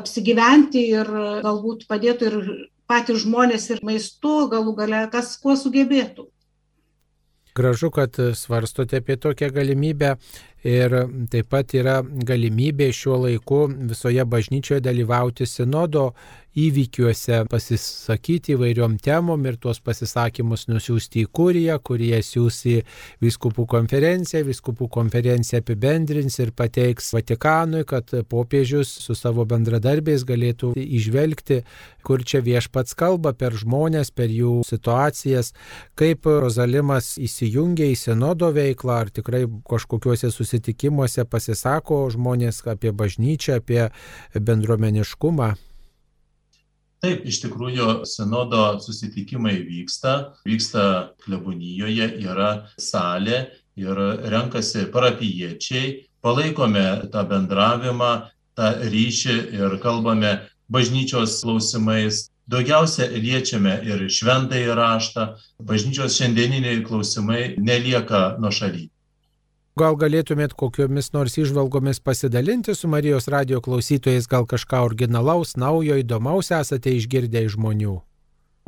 apsigyventi 0.00 0.82
ir 0.96 1.12
galbūt 1.44 1.86
padėtų 1.86 2.32
ir 2.32 2.50
patys 2.90 3.22
žmonės 3.22 3.68
ir 3.70 3.84
maistu, 3.86 4.48
galų 4.50 4.74
gale 4.80 5.04
kas 5.12 5.36
kuo 5.38 5.54
sugebėtų. 5.54 6.26
Gražu, 7.58 7.90
kad 7.90 8.14
svarstote 8.38 9.00
apie 9.00 9.16
tokią 9.18 9.48
galimybę 9.50 10.12
ir 10.64 10.94
taip 11.30 11.48
pat 11.52 11.74
yra 11.78 12.00
galimybė 12.02 12.90
šiuo 12.92 13.18
laiku 13.26 13.60
visoje 13.90 14.24
bažnyčioje 14.24 14.80
dalyvauti 14.82 15.46
sinodo 15.46 16.12
įvykiuose, 16.58 17.42
pasisakyti 17.50 18.54
įvairiom 18.56 18.96
temom 19.02 19.44
ir 19.48 19.58
tuos 19.60 19.80
pasisakymus 19.84 20.66
nusiųsti 20.70 21.24
į 21.24 21.30
kuriją, 21.34 21.78
kurie 21.84 22.16
siūs 22.24 22.60
į 22.70 22.76
viskupų 23.24 23.66
konferenciją, 23.70 24.44
viskupų 24.48 24.88
konferencija 24.92 25.62
apibendrins 25.62 26.38
ir 26.42 26.52
pateiks 26.56 27.12
Vatikanui, 27.14 27.84
kad 27.88 28.10
popiežius 28.30 28.90
su 29.04 29.16
savo 29.18 29.46
bendradarbiais 29.48 30.24
galėtų 30.28 30.72
išvelgti, 30.78 31.62
kur 32.06 32.24
čia 32.24 32.42
viešpats 32.44 32.96
kalba 32.98 33.34
per 33.36 33.56
žmonės, 33.58 34.10
per 34.14 34.32
jų 34.32 34.62
situacijas, 34.68 35.52
kaip 35.98 36.26
Rozalimas 36.28 37.16
įsijungia 37.20 37.90
į 37.92 37.96
sinodo 37.98 38.50
veiklą, 38.54 39.02
ar 39.04 39.14
tikrai 39.14 39.44
kažkokiuose 39.68 40.32
susitikimuose 40.34 41.26
pasisako 41.28 42.06
žmonės 42.14 42.64
apie 42.68 42.94
bažnyčią, 42.96 43.60
apie 43.62 43.88
bendruomeniškumą. 44.34 45.54
Taip, 46.98 47.22
iš 47.30 47.38
tikrųjų, 47.44 48.02
sinodo 48.10 48.62
susitikimai 48.82 49.54
vyksta, 49.62 50.14
vyksta 50.48 50.84
klebonijoje, 51.22 52.08
yra 52.26 52.48
salė 52.74 53.44
ir 53.78 54.00
renkasi 54.32 54.88
parapiečiai, 54.90 55.92
palaikome 56.26 57.10
tą 57.12 57.22
bendravimą, 57.30 58.10
tą 58.58 58.72
ryšį 58.90 59.36
ir 59.60 59.78
kalbame 59.84 60.34
bažnyčios 60.66 61.38
klausimais. 61.44 62.26
Daugiausia 62.48 63.06
liečiame 63.12 63.76
ir 63.86 64.06
šventąjį 64.10 64.74
raštą, 64.74 65.30
bažnyčios 65.70 66.16
šiandieniniai 66.18 66.82
klausimai 66.82 67.42
nelieka 67.60 68.40
nuo 68.42 68.50
šaly. 68.50 68.88
Gal 69.78 69.94
galėtumėt 69.94 70.56
kokiomis 70.58 71.12
nors 71.14 71.36
išvalgomis 71.38 72.00
pasidalinti 72.02 72.72
su 72.74 72.88
Marijos 72.90 73.28
radio 73.30 73.60
klausytojais, 73.62 74.26
gal 74.26 74.46
kažką 74.50 74.80
originalaus, 74.88 75.52
naujo, 75.54 75.94
įdomaus 76.00 76.48
esate 76.56 76.90
išgirdę 76.96 77.44
iš 77.46 77.54
žmonių? 77.54 77.92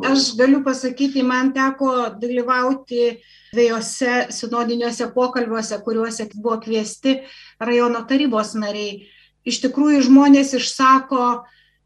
Aš 0.07 0.29
galiu 0.39 0.61
pasakyti, 0.63 1.25
man 1.27 1.51
teko 1.57 1.95
dalyvauti 2.21 3.09
dviejose 3.51 4.29
sinodiniuose 4.37 5.09
pokalbiuose, 5.17 5.81
kuriuose 5.87 6.29
buvo 6.37 6.61
kviesti 6.63 7.17
rajono 7.59 8.05
tarybos 8.07 8.55
nariai. 8.61 9.09
Iš 9.43 9.59
tikrųjų, 9.65 10.05
žmonės 10.07 10.55
išsako 10.61 11.25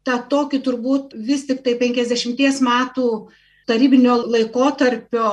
tą 0.05 0.19
tokį 0.35 0.59
turbūt 0.67 1.15
vis 1.17 1.47
tik 1.49 1.63
tai 1.65 1.73
50 1.81 2.61
metų 2.67 3.07
tarybinio 3.65 4.19
laikotarpio 4.27 5.31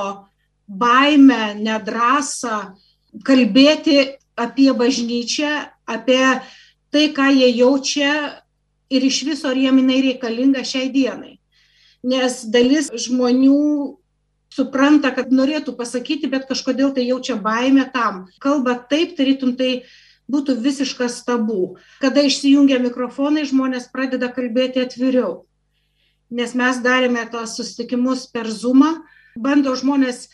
baimę, 0.65 1.53
nedrasą, 1.61 2.73
kalbėti 3.21 4.17
apie 4.39 4.71
bažnyčią, 4.73 5.51
apie 5.85 6.23
tai, 6.93 7.09
ką 7.13 7.29
jie 7.33 7.49
jaučia 7.53 8.13
ir 8.93 9.05
iš 9.05 9.23
viso 9.27 9.49
ar 9.49 9.57
jiem 9.57 9.81
jinai 9.81 10.01
reikalinga 10.09 10.63
šiai 10.65 10.89
dienai. 10.93 11.37
Nes 12.03 12.41
dalis 12.51 12.89
žmonių 13.05 13.97
supranta, 14.53 15.13
kad 15.15 15.31
norėtų 15.33 15.75
pasakyti, 15.77 16.29
bet 16.29 16.49
kažkodėl 16.49 16.93
tai 16.93 17.07
jaučia 17.07 17.37
baimę 17.41 17.87
tam. 17.93 18.27
Kalba 18.43 18.75
taip, 18.89 19.15
tarytum 19.17 19.55
tai 19.57 19.85
būtų 20.29 20.57
visiškas 20.61 21.23
tabų. 21.27 21.77
Kada 22.03 22.25
išsijungia 22.27 22.79
mikrofonai, 22.83 23.47
žmonės 23.49 23.89
pradeda 23.93 24.29
kalbėti 24.33 24.83
atviriau. 24.83 25.43
Nes 26.33 26.53
mes 26.57 26.79
darėme 26.81 27.25
tos 27.31 27.57
susitikimus 27.57 28.27
per 28.33 28.49
Zoomą, 28.49 28.95
bando 29.37 29.73
žmonės 29.77 30.27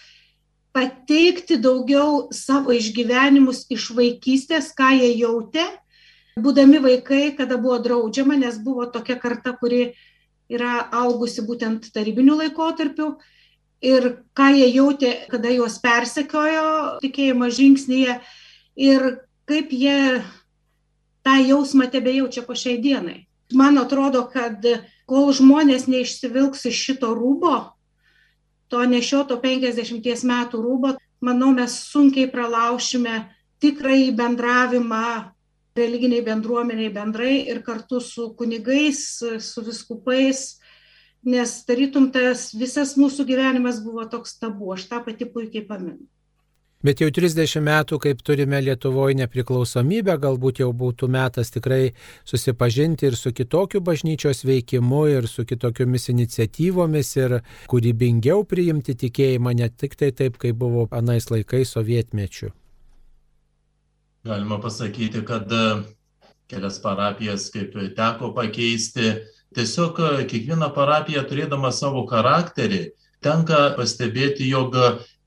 pateikti 0.75 1.57
daugiau 1.61 2.27
savo 2.35 2.73
išgyvenimus 2.75 3.65
iš 3.73 3.89
vaikystės, 3.97 4.71
ką 4.77 4.91
jie 4.99 5.11
jautė, 5.23 5.65
būdami 6.39 6.79
vaikai, 6.83 7.23
kada 7.37 7.57
buvo 7.57 7.79
draudžiama, 7.83 8.37
nes 8.39 8.59
buvo 8.63 8.85
tokia 8.91 9.17
karta, 9.19 9.55
kuri 9.57 9.93
yra 10.49 10.89
augusi 11.01 11.43
būtent 11.45 11.91
tarybinių 11.93 12.37
laikotarpių 12.43 13.09
ir 13.85 14.09
ką 14.37 14.49
jie 14.57 14.67
jautė, 14.73 15.13
kada 15.31 15.51
juos 15.53 15.79
persekiojo 15.83 16.99
tikėjimo 17.03 17.49
žingsnyje 17.53 18.19
ir 18.79 19.09
kaip 19.49 19.73
jie 19.73 20.21
tą 21.25 21.35
jausmą 21.41 21.89
tebe 21.91 22.13
jaučia 22.15 22.45
po 22.45 22.55
šiai 22.57 22.79
dienai. 22.81 23.25
Man 23.53 23.79
atrodo, 23.81 24.27
kad 24.29 24.61
kol 25.09 25.31
žmonės 25.33 25.87
neišsivilks 25.89 26.67
iš 26.69 26.81
šito 26.85 27.13
rūbo, 27.17 27.71
to 28.69 28.85
nešioto 28.85 29.39
50 29.41 30.23
metų 30.29 30.61
rūbo, 30.63 30.95
manau, 31.25 31.51
mes 31.55 31.75
sunkiai 31.89 32.29
pralaušime 32.31 33.25
tikrai 33.59 34.11
bendravimą 34.15 35.33
religiniai 35.79 36.23
bendruomeniai 36.25 36.91
bendrai 36.93 37.35
ir 37.51 37.61
kartu 37.63 38.01
su 38.03 38.33
kunigais, 38.37 39.01
su 39.39 39.63
viskupais, 39.63 40.59
nes 41.23 41.55
tarytum 41.67 42.09
tas 42.11 42.49
visas 42.55 42.95
mūsų 42.99 43.25
gyvenimas 43.27 43.81
buvo 43.83 44.05
toks 44.09 44.37
tabu, 44.39 44.73
aš 44.75 44.87
tą 44.91 45.03
pati 45.05 45.27
puikiai 45.29 45.67
pamenu. 45.67 46.07
Bet 46.79 47.01
jau 47.03 47.09
30 47.11 47.59
metų, 47.59 47.97
kaip 47.99 48.21
turime 48.23 48.61
Lietuvoje 48.63 49.17
nepriklausomybę, 49.19 50.13
galbūt 50.23 50.61
jau 50.61 50.69
būtų 50.71 51.09
metas 51.11 51.51
tikrai 51.51 51.89
susipažinti 52.23 53.09
ir 53.09 53.17
su 53.19 53.33
kitokiu 53.35 53.81
bažnyčios 53.83 54.45
veikimu, 54.47 55.01
ir 55.11 55.27
su 55.27 55.43
kitokiomis 55.49 56.07
iniciatyvomis, 56.13 57.09
ir 57.19 57.35
kūrybingiau 57.67 58.47
priimti 58.47 58.95
tikėjimą, 58.95 59.57
ne 59.59 59.67
tik 59.67 59.99
tai 59.99 60.13
taip, 60.15 60.39
kaip 60.39 60.55
buvo 60.63 60.87
anais 60.95 61.27
laikais 61.27 61.75
sovietmečių. 61.75 62.53
Galima 64.31 64.63
pasakyti, 64.63 65.27
kad 65.27 65.51
e, 65.51 65.67
kelias 66.47 66.79
parapijas 66.79 67.51
kaip 67.51 67.75
teko 67.99 68.31
pakeisti, 68.39 69.17
tiesiog 69.51 69.99
e, 69.99 70.17
kiekviena 70.31 70.71
parapija 70.71 71.27
turėdama 71.27 71.75
savo 71.75 72.07
charakterį, 72.07 72.85
tenka 73.19 73.65
pastebėti, 73.75 74.47
jog 74.47 74.79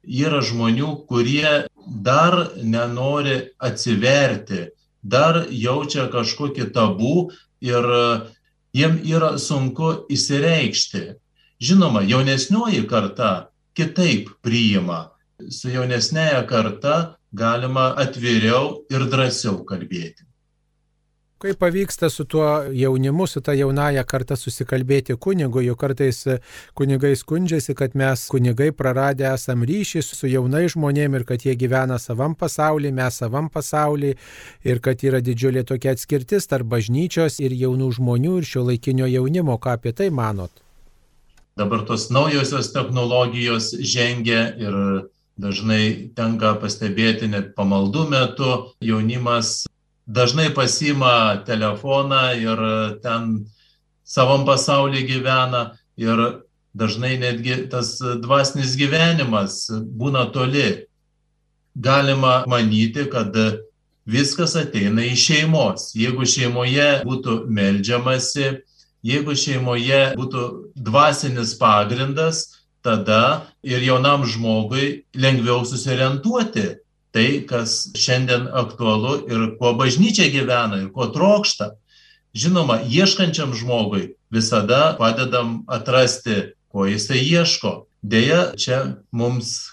yra 0.02 0.42
žmonių, 0.42 1.06
kurie 1.08 1.66
dar 1.86 2.52
nenori 2.62 3.38
atsiverti, 3.58 4.68
dar 5.02 5.46
jaučia 5.50 6.08
kažkokį 6.12 6.70
tabų 6.74 7.30
ir 7.62 7.88
jiem 8.74 8.98
yra 9.04 9.36
sunku 9.38 10.06
įsireikšti. 10.10 11.04
Žinoma, 11.62 12.02
jaunesnioji 12.02 12.86
karta 12.90 13.48
kitaip 13.78 14.30
priima. 14.42 15.12
Su 15.50 15.70
jaunesnėje 15.70 16.42
karta 16.50 17.16
galima 17.32 17.92
atviriau 17.98 18.82
ir 18.90 19.06
drąsiau 19.10 19.62
kalbėti. 19.66 20.26
Kaip 21.42 21.58
pavyksta 21.58 22.10
su 22.10 22.24
tuo 22.24 22.64
jaunimu, 22.72 23.26
su 23.26 23.40
ta 23.42 23.50
jaunaja 23.52 24.04
karta 24.06 24.36
susikalbėti 24.38 25.16
kunigu, 25.18 25.58
jau 25.66 25.74
kartais 25.74 26.20
kunigai 26.78 27.16
skundžiasi, 27.18 27.74
kad 27.74 27.96
mes 27.98 28.28
kunigai 28.30 28.68
praradę 28.70 29.26
esam 29.26 29.64
ryšį 29.66 30.02
su 30.06 30.30
jaunai 30.30 30.68
žmonėmis 30.70 31.18
ir 31.18 31.24
kad 31.26 31.42
jie 31.42 31.56
gyvena 31.58 31.98
savam 31.98 32.36
pasaulyje, 32.38 32.92
mes 32.94 33.18
savam 33.18 33.48
pasaulyje 33.50 34.14
ir 34.70 34.78
kad 34.84 35.02
yra 35.02 35.18
didžiulė 35.18 35.64
tokia 35.66 35.96
atskirtis 35.96 36.46
tarp 36.46 36.70
bažnyčios 36.76 37.40
ir 37.42 37.58
jaunų 37.64 37.90
žmonių 37.98 38.36
ir 38.38 38.46
šio 38.52 38.62
laikinio 38.70 39.10
jaunimo. 39.10 39.58
Ką 39.58 39.74
apie 39.80 39.90
tai 39.98 40.12
manot? 40.14 40.62
Dabar 41.58 41.82
tos 41.90 42.06
naujosios 42.14 42.70
technologijos 42.70 43.72
žengia 43.82 44.46
ir 44.62 44.78
dažnai 45.42 46.14
tenka 46.14 46.54
pastebėti 46.62 47.26
net 47.34 47.56
pamaldų 47.58 48.08
metu 48.14 48.54
jaunimas 48.78 49.64
dažnai 50.06 50.54
pasima 50.54 51.42
telefoną 51.46 52.34
ir 52.36 52.58
ten 53.02 53.46
savam 54.04 54.46
pasaulyje 54.46 55.06
gyvena 55.06 55.72
ir 55.96 56.42
dažnai 56.74 57.18
netgi 57.18 57.68
tas 57.70 57.98
dvasinis 57.98 58.76
gyvenimas 58.76 59.68
būna 59.70 60.32
toli. 60.32 60.86
Galima 61.74 62.44
manyti, 62.46 63.06
kad 63.08 63.32
viskas 64.04 64.56
ateina 64.56 65.04
iš 65.04 65.26
šeimos. 65.28 65.92
Jeigu 65.96 66.26
šeimoje 66.28 67.00
būtų 67.06 67.46
melžiamasi, 67.48 68.58
jeigu 69.02 69.36
šeimoje 69.36 70.02
būtų 70.18 70.42
dvasinis 70.76 71.54
pagrindas, 71.56 72.62
tada 72.82 73.46
ir 73.62 73.80
jaunam 73.80 74.26
žmogui 74.26 75.04
lengviau 75.14 75.62
susiorientuoti 75.64 76.81
tai, 77.12 77.44
kas 77.48 77.92
šiandien 77.98 78.48
aktualu 78.48 79.14
ir 79.28 79.46
kuo 79.60 79.74
bažnyčia 79.76 80.30
gyvena 80.32 80.80
ir 80.80 80.90
kuo 80.92 81.10
trokšta. 81.12 81.74
Žinoma, 82.32 82.80
ieškančiam 82.88 83.52
žmogui 83.52 84.14
visada 84.32 84.96
padedam 84.98 85.60
atrasti, 85.68 86.56
ko 86.72 86.88
jisai 86.88 87.20
ieško. 87.20 87.84
Deja, 88.02 88.56
čia 88.56 88.96
mums 89.12 89.68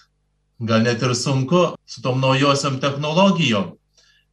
gal 0.59 0.83
net 0.83 1.01
ir 1.01 1.15
sunku 1.15 1.79
su 1.87 2.01
tom 2.03 2.19
naujosiam 2.19 2.79
technologijom, 2.83 3.71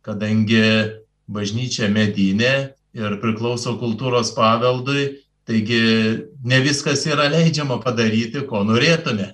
kadangi 0.03 0.91
bažnyčia 1.31 1.89
medinė 1.89 2.75
ir 2.97 3.17
priklauso 3.23 3.77
kultūros 3.79 4.35
paveldui, 4.35 5.23
taigi 5.47 6.27
ne 6.43 6.61
viskas 6.65 7.07
yra 7.07 7.31
leidžiama 7.31 7.79
padaryti, 7.85 8.43
ko 8.51 8.65
norėtume. 8.67 9.31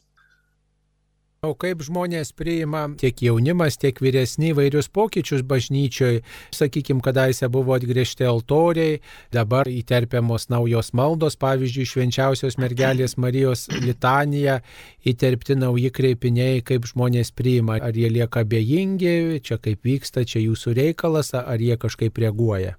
O 1.42 1.56
kaip 1.58 1.80
žmonės 1.82 2.28
priima 2.38 2.84
tiek 2.94 3.18
jaunimas, 3.26 3.74
tiek 3.74 3.96
vyresni 3.98 4.52
įvairius 4.52 4.86
pokyčius 4.94 5.40
bažnyčioje, 5.42 6.20
sakykime, 6.54 7.02
kadaise 7.02 7.48
buvo 7.50 7.74
atgriežti 7.74 8.28
altoriai, 8.30 9.00
dabar 9.34 9.66
įterpiamos 9.66 10.46
naujos 10.54 10.92
maldos, 10.94 11.34
pavyzdžiui, 11.42 11.88
švenčiausios 11.90 12.60
mergelės 12.62 13.18
Marijos 13.18 13.66
litanija, 13.74 14.60
įterpti 15.02 15.58
nauji 15.58 15.90
kreipiniai, 15.90 16.62
kaip 16.62 16.86
žmonės 16.92 17.34
priima, 17.34 17.80
ar 17.82 17.98
jie 17.98 18.14
lieka 18.20 18.46
abejingi, 18.46 19.42
čia 19.42 19.58
kaip 19.58 19.82
vyksta, 19.82 20.22
čia 20.22 20.46
jūsų 20.46 20.78
reikalas, 20.78 21.34
ar 21.34 21.58
jie 21.58 21.74
kažkaip 21.74 22.22
reaguoja. 22.22 22.76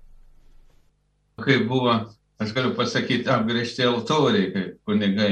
Kaip 1.43 1.67
buvo 1.67 1.99
aš 2.43 2.53
galiu 2.56 2.73
pasakyti, 2.77 3.29
apgrėžti 3.32 3.86
altoriai, 3.88 4.51
kaip 4.53 4.75
kunigai 4.88 5.32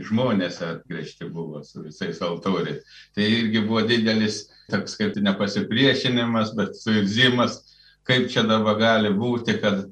žmonės 0.00 0.60
atgrėžti 0.64 1.28
buvo 1.32 1.62
su 1.66 1.84
visais 1.84 2.20
altoriais. 2.24 2.82
Tai 3.16 3.26
irgi 3.26 3.62
buvo 3.66 3.82
didelis, 3.86 4.46
toks 4.70 4.96
kaip 4.98 5.18
nepasipriešinimas, 5.20 6.54
bet 6.58 6.78
suirzimas, 6.78 7.60
kaip 8.08 8.30
čia 8.32 8.46
dabar 8.48 8.78
gali 8.80 9.12
būti, 9.14 9.58
kad 9.62 9.84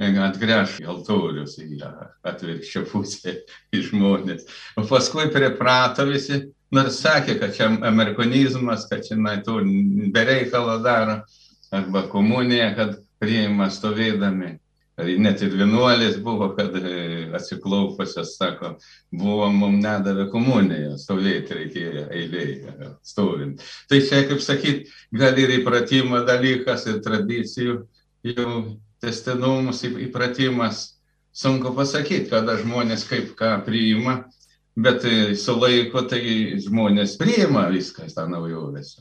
atgręš 0.00 0.78
altorius 0.88 1.58
į 1.60 1.82
atvirkščią 2.24 2.86
pusę 2.88 3.36
į 3.74 3.82
žmonės. 3.90 4.46
O 4.80 4.86
paskui 4.88 5.28
priprato 5.32 6.06
visi, 6.08 6.46
nors 6.72 7.02
sakė, 7.02 7.36
kad 7.42 7.52
čia 7.56 7.68
amerikonizmas, 7.90 8.86
kad 8.88 9.04
čia 9.06 9.18
na, 9.20 9.36
to 9.44 9.60
bereikalo 10.14 10.78
daro, 10.84 11.20
arba 11.74 12.06
komunija, 12.10 12.72
kad 12.78 12.96
priima 13.20 13.68
stovėdami 13.70 14.56
net 14.98 15.42
ir 15.42 15.54
vienuolės 15.56 16.18
buvo, 16.22 16.50
kad 16.56 16.74
e, 16.76 17.30
atsiklaupusios, 17.36 18.34
sako, 18.36 18.74
buvo 19.12 19.48
mums 19.52 19.82
nedavę 19.84 20.26
komuniją, 20.32 20.96
stovėti 21.00 21.56
reikėjo 21.56 22.06
eilėje, 22.10 22.90
stovint. 23.06 23.64
Tai 23.88 24.00
čia, 24.04 24.24
kaip 24.28 24.42
sakyt, 24.44 24.90
gal 25.12 25.38
ir 25.40 25.54
įpratimo 25.60 26.22
dalykas, 26.26 26.86
ir 26.90 27.00
tradicijų, 27.04 27.78
jau 28.26 28.50
testinumus 29.00 29.84
įpratimas, 29.88 30.82
sunku 31.32 31.72
pasakyti, 31.76 32.28
kada 32.32 32.58
žmonės 32.60 33.06
kaip 33.08 33.32
ką 33.38 33.56
priima, 33.64 34.20
bet 34.76 35.04
e, 35.08 35.34
su 35.36 35.56
laiko 35.56 36.04
tai 36.10 36.22
žmonės 36.60 37.16
priima 37.20 37.68
viską, 37.72 38.10
tą 38.14 38.28
naujovės. 38.30 38.98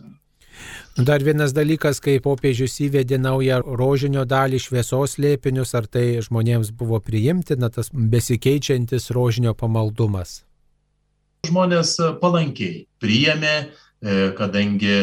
Dar 1.00 1.24
vienas 1.24 1.54
dalykas, 1.56 2.02
kai 2.04 2.18
popiežius 2.20 2.76
įvedė 2.84 3.20
naują 3.22 3.62
rožinio 3.64 4.26
dalį 4.28 4.60
šviesos 4.60 5.16
lėpinius, 5.22 5.72
ar 5.78 5.88
tai 5.88 6.20
žmonėms 6.26 6.74
buvo 6.76 7.00
priimtina 7.00 7.70
tas 7.72 7.92
besikeičiantis 7.94 9.10
rožinio 9.16 9.54
pamaldumas? 9.56 10.42
Žmonės 11.48 11.96
palankiai 12.20 12.84
priėmė, 13.00 13.56
e, 14.04 14.18
kadangi 14.36 14.96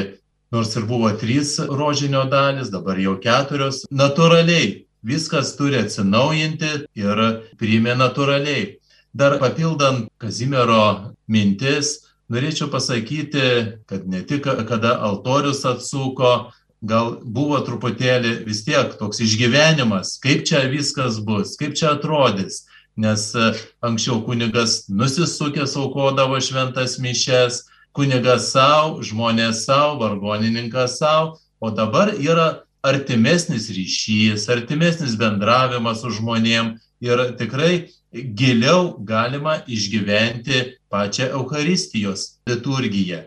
nors 0.52 0.76
ir 0.76 0.84
buvo 0.84 1.10
trys 1.16 1.56
rožinio 1.64 2.26
dalis, 2.28 2.68
dabar 2.74 3.00
jau 3.00 3.16
keturios, 3.22 3.86
natūraliai 3.90 4.84
viskas 5.06 5.54
turi 5.56 5.80
atsinaujinti 5.80 6.72
ir 6.98 7.22
priėmė 7.60 7.96
natūraliai. 7.96 8.76
Dar 9.16 9.38
papildant 9.40 10.10
Kazimiero 10.20 11.14
mintis, 11.32 12.05
norėčiau 12.32 12.70
pasakyti, 12.72 13.48
kad 13.86 14.06
ne 14.10 14.22
tik 14.26 14.46
kada 14.68 14.96
altorius 15.08 15.64
atsuko, 15.68 16.50
gal 16.86 17.16
buvo 17.22 17.58
truputėlį 17.64 18.42
vis 18.46 18.64
tiek 18.66 18.94
toks 18.98 19.22
išgyvenimas, 19.24 20.16
kaip 20.22 20.44
čia 20.48 20.66
viskas 20.70 21.20
bus, 21.24 21.56
kaip 21.60 21.76
čia 21.78 21.94
atrodys, 21.94 22.66
nes 22.96 23.30
e, 23.34 23.48
anksčiau 23.84 24.20
kunigas 24.26 24.84
nusisukęs 24.88 25.76
aukodavo 25.80 26.38
šventas 26.40 26.98
mišes, 27.02 27.64
kunigas 27.96 28.50
savo, 28.52 29.00
žmonės 29.04 29.64
savo, 29.66 29.96
vargonininkas 30.04 30.98
savo, 31.00 31.36
o 31.60 31.72
dabar 31.72 32.12
yra 32.20 32.66
artimesnis 32.86 33.70
ryšys, 33.72 34.48
artimesnis 34.52 35.16
bendravimas 35.18 36.02
su 36.04 36.12
žmonėm 36.18 36.76
ir 37.02 37.22
tikrai 37.40 37.88
giliau 38.12 38.96
galima 39.04 39.58
išgyventi 39.66 40.76
pačią 40.92 41.30
Euharistijos 41.38 42.38
liturgiją. 42.48 43.24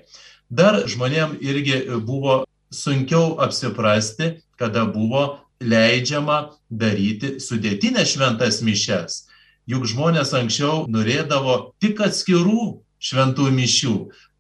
Dar 0.49 0.81
žmonėm 0.89 1.37
irgi 1.45 1.83
buvo 2.05 2.43
sunkiau 2.73 3.37
apsiprasti, 3.43 4.39
kada 4.57 4.85
buvo 4.85 5.39
leidžiama 5.61 6.55
daryti 6.69 7.37
sudėtinės 7.43 8.15
šventas 8.15 8.61
mišes. 8.65 9.25
Juk 9.69 9.85
žmonės 9.85 10.33
anksčiau 10.33 10.85
norėdavo 10.89 11.75
tik 11.83 11.99
atskirų 12.01 12.79
šventų 12.99 13.51
mišių, 13.53 13.95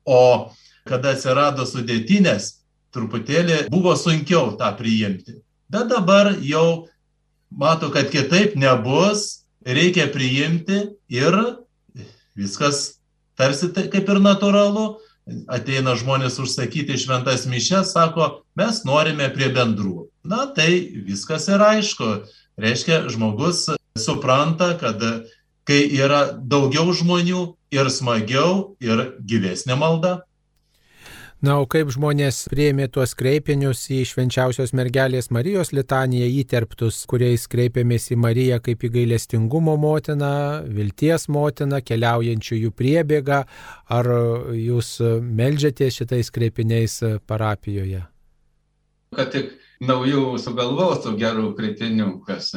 o 0.09 0.23
kada 0.89 1.13
atsirado 1.13 1.67
sudėtinės, 1.69 2.55
truputėlį 2.95 3.67
buvo 3.69 3.93
sunkiau 3.99 4.55
tą 4.57 4.71
priimti. 4.79 5.37
Bet 5.69 5.91
dabar 5.91 6.33
jau 6.41 6.89
mato, 7.53 7.91
kad 7.93 8.09
kitaip 8.09 8.55
nebus, 8.57 9.45
reikia 9.61 10.07
priimti 10.09 10.87
ir 11.13 11.37
viskas 12.33 12.98
tarsi 13.39 13.71
tai 13.73 13.87
kaip 13.91 14.09
ir 14.11 14.19
natūralu. 14.23 14.89
Ateina 15.51 15.93
žmonės 15.93 16.39
užsakyti 16.41 16.97
šventas 16.97 17.43
mišes, 17.45 17.91
sako, 17.93 18.41
mes 18.57 18.81
norime 18.87 19.27
prie 19.29 19.51
bendrų. 19.53 20.07
Na 20.25 20.47
tai 20.57 20.89
viskas 21.05 21.45
yra 21.53 21.75
aišku. 21.77 22.23
Reiškia, 22.59 23.03
žmogus 23.13 23.67
supranta, 23.99 24.73
kad 24.81 25.03
kai 25.69 25.83
yra 25.93 26.33
daugiau 26.33 26.89
žmonių 26.97 27.43
ir 27.75 27.91
smagiau, 27.93 28.73
ir 28.81 29.13
gyvesnė 29.21 29.77
malda. 29.77 30.23
Na, 31.39 31.53
o 31.63 31.67
kaip 31.71 31.87
žmonės 31.95 32.49
prieimė 32.51 32.89
tuos 32.91 33.13
kreipinius 33.15 33.85
į 33.95 34.01
švenčiausios 34.09 34.73
mergelės 34.75 35.29
Marijos 35.31 35.69
litaniją 35.71 36.25
įterptus, 36.41 36.97
kuriais 37.07 37.45
kreipėmės 37.47 38.09
į 38.11 38.17
Mariją 38.19 38.57
kaip 38.65 38.83
į 38.83 38.89
gailestingumo 38.97 39.77
motiną, 39.79 40.31
vilties 40.67 41.29
motiną, 41.31 41.79
keliaujančiųjų 41.87 42.73
priebėgą, 42.75 43.39
ar 43.87 44.09
jūs 44.51 44.89
melžiate 45.23 45.87
šitais 45.95 46.27
kreipiniais 46.35 46.97
parapijoje? 47.31 48.03
Kad 49.15 49.31
tik 49.31 49.55
naujų 49.79 50.35
sugalvotų 50.43 51.15
gerų 51.23 51.53
kritinių, 51.55 52.09
kas 52.27 52.51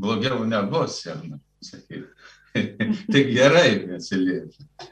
blogiau 0.00 0.40
nebus, 0.48 1.02
jau 1.04 1.20
sakyti. 1.60 2.06
tik 3.12 3.36
gerai 3.36 3.68
atsiliepia. 3.92 4.88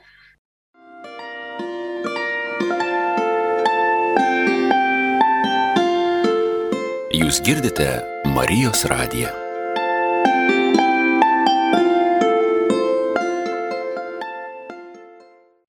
Jūs 7.21 7.43
girdite 7.45 7.85
Marijos 8.33 8.87
radiją. 8.89 9.29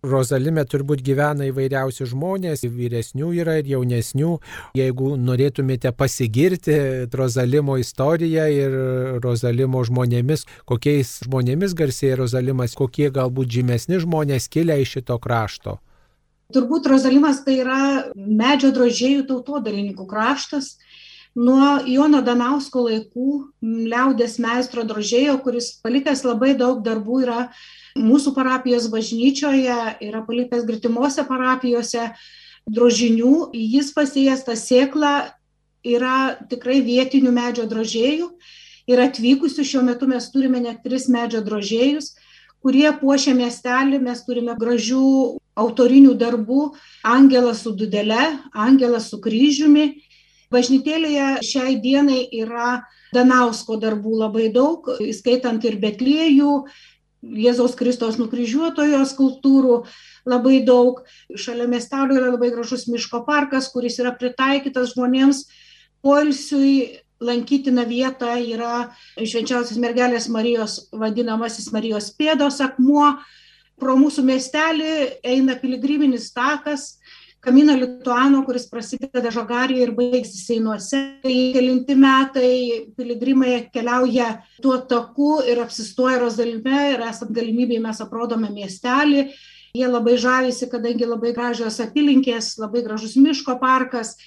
Rozalime 0.08 0.64
turbūt 0.64 1.04
gyvena 1.04 1.50
įvairiausi 1.50 2.08
žmonės, 2.08 2.64
vyresnių 2.64 3.34
yra 3.42 3.58
ir 3.60 3.68
jaunesnių. 3.74 4.32
Jeigu 4.80 5.12
norėtumėte 5.20 5.92
pasigirti 5.92 6.80
Rozalimo 7.12 7.76
istoriją 7.84 8.48
ir 8.56 8.80
Rozalimo 9.20 9.84
žmonėmis, 9.92 10.48
kokiais 10.64 11.18
žmonėmis 11.28 11.76
garsėja 11.76 12.22
Rozalimas, 12.24 12.80
kokie 12.80 13.12
galbūt 13.12 13.52
žymesni 13.60 14.00
žmonės 14.00 14.48
kilę 14.48 14.80
iš 14.86 15.02
šito 15.02 15.20
krašto. 15.20 15.82
Turbūt 16.52 16.88
Rozalimas 16.92 17.44
tai 17.46 17.60
yra 17.64 17.82
medžio 18.16 18.72
drožėjų 18.76 19.28
tautodalininkų 19.30 20.08
kraštas 20.08 20.76
nuo 21.36 21.80
Jono 21.88 22.22
Danausko 22.22 22.86
laikų 22.90 23.28
liaudės 23.64 24.38
meistro 24.42 24.84
drožėjo, 24.88 25.38
kuris 25.44 25.72
palikęs 25.84 26.26
labai 26.28 26.54
daug 26.60 26.82
darbų 26.84 27.22
yra 27.24 27.42
mūsų 28.00 28.34
parapijos 28.36 28.90
bažnyčioje, 28.92 29.98
yra 30.04 30.24
palikęs 30.28 30.66
gritimuose 30.68 31.24
parapijose 31.28 32.12
drožinių, 32.68 33.52
jis 33.56 33.94
pasėjęs 33.96 34.44
tą 34.48 34.58
sėklą 34.60 35.14
yra 35.88 36.38
tikrai 36.50 36.82
vietinių 36.86 37.32
medžio 37.34 37.66
drožėjų. 37.70 38.28
Ir 38.90 39.00
atvykusių 39.00 39.64
šiuo 39.64 39.86
metu 39.86 40.08
mes 40.10 40.28
turime 40.34 40.60
net 40.60 40.82
tris 40.84 41.08
medžio 41.10 41.40
drožėjus, 41.46 42.16
kurie 42.62 42.90
puošia 43.00 43.34
miestelį, 43.38 44.02
mes 44.04 44.24
turime 44.26 44.56
gražių 44.60 45.38
autorinių 45.62 46.16
darbų, 46.18 46.72
angelas 47.08 47.64
su 47.64 47.74
dudele, 47.78 48.40
angelas 48.54 49.10
su 49.12 49.20
kryžiumi 49.22 50.02
Bažnytėlėje 50.52 51.28
šiai 51.48 51.78
dienai 51.84 52.26
yra 52.36 52.82
Danausko 53.16 53.78
darbų 53.80 54.18
labai 54.20 54.50
daug, 54.52 54.88
įskaitant 55.04 55.64
ir 55.68 55.78
Betliejų, 55.80 56.56
Jėzaus 57.22 57.76
Kristos 57.78 58.18
nukryžiuotojo 58.18 59.04
skulptūrų 59.06 59.76
labai 60.30 60.62
daug. 60.66 61.04
Šalia 61.38 61.68
miestelio 61.70 62.18
yra 62.18 62.32
labai 62.34 62.50
gražus 62.54 62.88
miško 62.90 63.22
parkas, 63.28 63.70
kuris 63.74 64.00
yra 64.02 64.16
pritaikytas 64.18 64.96
žmonėms 64.96 65.46
poilsiui. 66.04 67.00
Lankytina 67.22 67.84
vieta 67.86 68.34
yra 68.42 68.88
švenčiausios 69.14 69.78
mergelės 69.78 70.26
Marijos 70.34 70.88
vadinamasis 70.90 71.68
Marijos 71.70 72.08
pėdos 72.18 72.58
akmuo. 72.66 73.12
Pro 73.78 73.94
mūsų 73.98 74.24
miestelį 74.26 74.96
eina 75.22 75.54
piligriminis 75.62 76.32
takas, 76.34 76.96
Kamino 77.42 77.74
Lituano, 77.74 78.44
kuris 78.46 78.68
prasideda 78.70 79.32
Žagarijoje 79.34 79.86
ir 79.88 79.92
baigsis 79.98 80.44
Seinuose. 80.46 81.00
Tai 81.24 81.38
kelinti 81.56 81.96
metai 81.98 82.52
piligrimai 82.94 83.56
keliauja 83.74 84.28
tuo 84.62 84.76
taku 84.86 85.40
ir 85.50 85.64
apsistoja 85.64 86.20
Rozalime 86.22 86.84
ir 86.92 87.02
esant 87.08 87.34
galimybėje 87.34 87.82
mes 87.82 88.02
aprodome 88.06 88.52
miestelį. 88.54 89.24
Jie 89.74 89.88
labai 89.90 90.20
žavisi, 90.22 90.68
kadangi 90.70 91.08
labai 91.08 91.32
gražios 91.34 91.80
apylinkės, 91.82 92.60
labai 92.62 92.84
gražus 92.86 93.16
miško 93.18 93.56
parkas. 93.58 94.18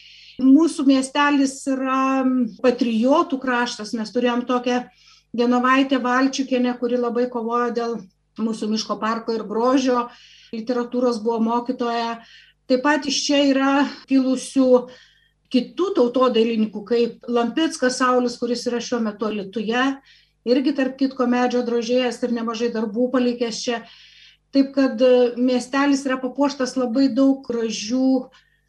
Mūsų 0.42 0.88
miestelis 0.88 1.60
yra 1.70 2.24
patriotų 2.64 3.38
kraštas, 3.38 3.92
mes 3.94 4.10
turėjom 4.10 4.42
tokią 4.48 4.80
Genovaitę 5.34 6.00
Valčiukienę, 6.02 6.74
kuri 6.80 6.98
labai 6.98 7.28
kovojo 7.30 7.70
dėl 7.76 7.94
mūsų 8.42 8.72
miško 8.72 8.98
parko 8.98 9.34
ir 9.34 9.44
grožio, 9.46 10.08
literatūros 10.54 11.20
buvo 11.22 11.38
mokytoja, 11.42 12.18
Taip 12.70 12.80
pat 12.84 13.04
iš 13.10 13.18
čia 13.26 13.42
yra 13.50 13.72
kilusių 14.08 14.68
kitų 15.52 15.90
tautodailininkų, 15.98 16.80
kaip 16.88 17.28
Lampickas 17.30 18.00
Saulis, 18.00 18.38
kuris 18.40 18.64
yra 18.70 18.80
šiuo 18.82 19.02
metu 19.04 19.28
Lietuje, 19.30 19.84
irgi 20.48 20.72
tarp 20.76 20.96
kitko 21.00 21.28
medžio 21.30 21.62
drožėjas 21.66 22.22
ir 22.24 22.34
nemažai 22.36 22.72
darbų 22.74 23.10
palikęs 23.12 23.60
čia. 23.66 23.84
Taip 24.54 24.72
kad 24.74 25.00
e, 25.02 25.34
miestelis 25.36 26.04
yra 26.06 26.16
papuoštas 26.22 26.76
labai 26.78 27.08
daug 27.12 27.42
gražių 27.46 28.10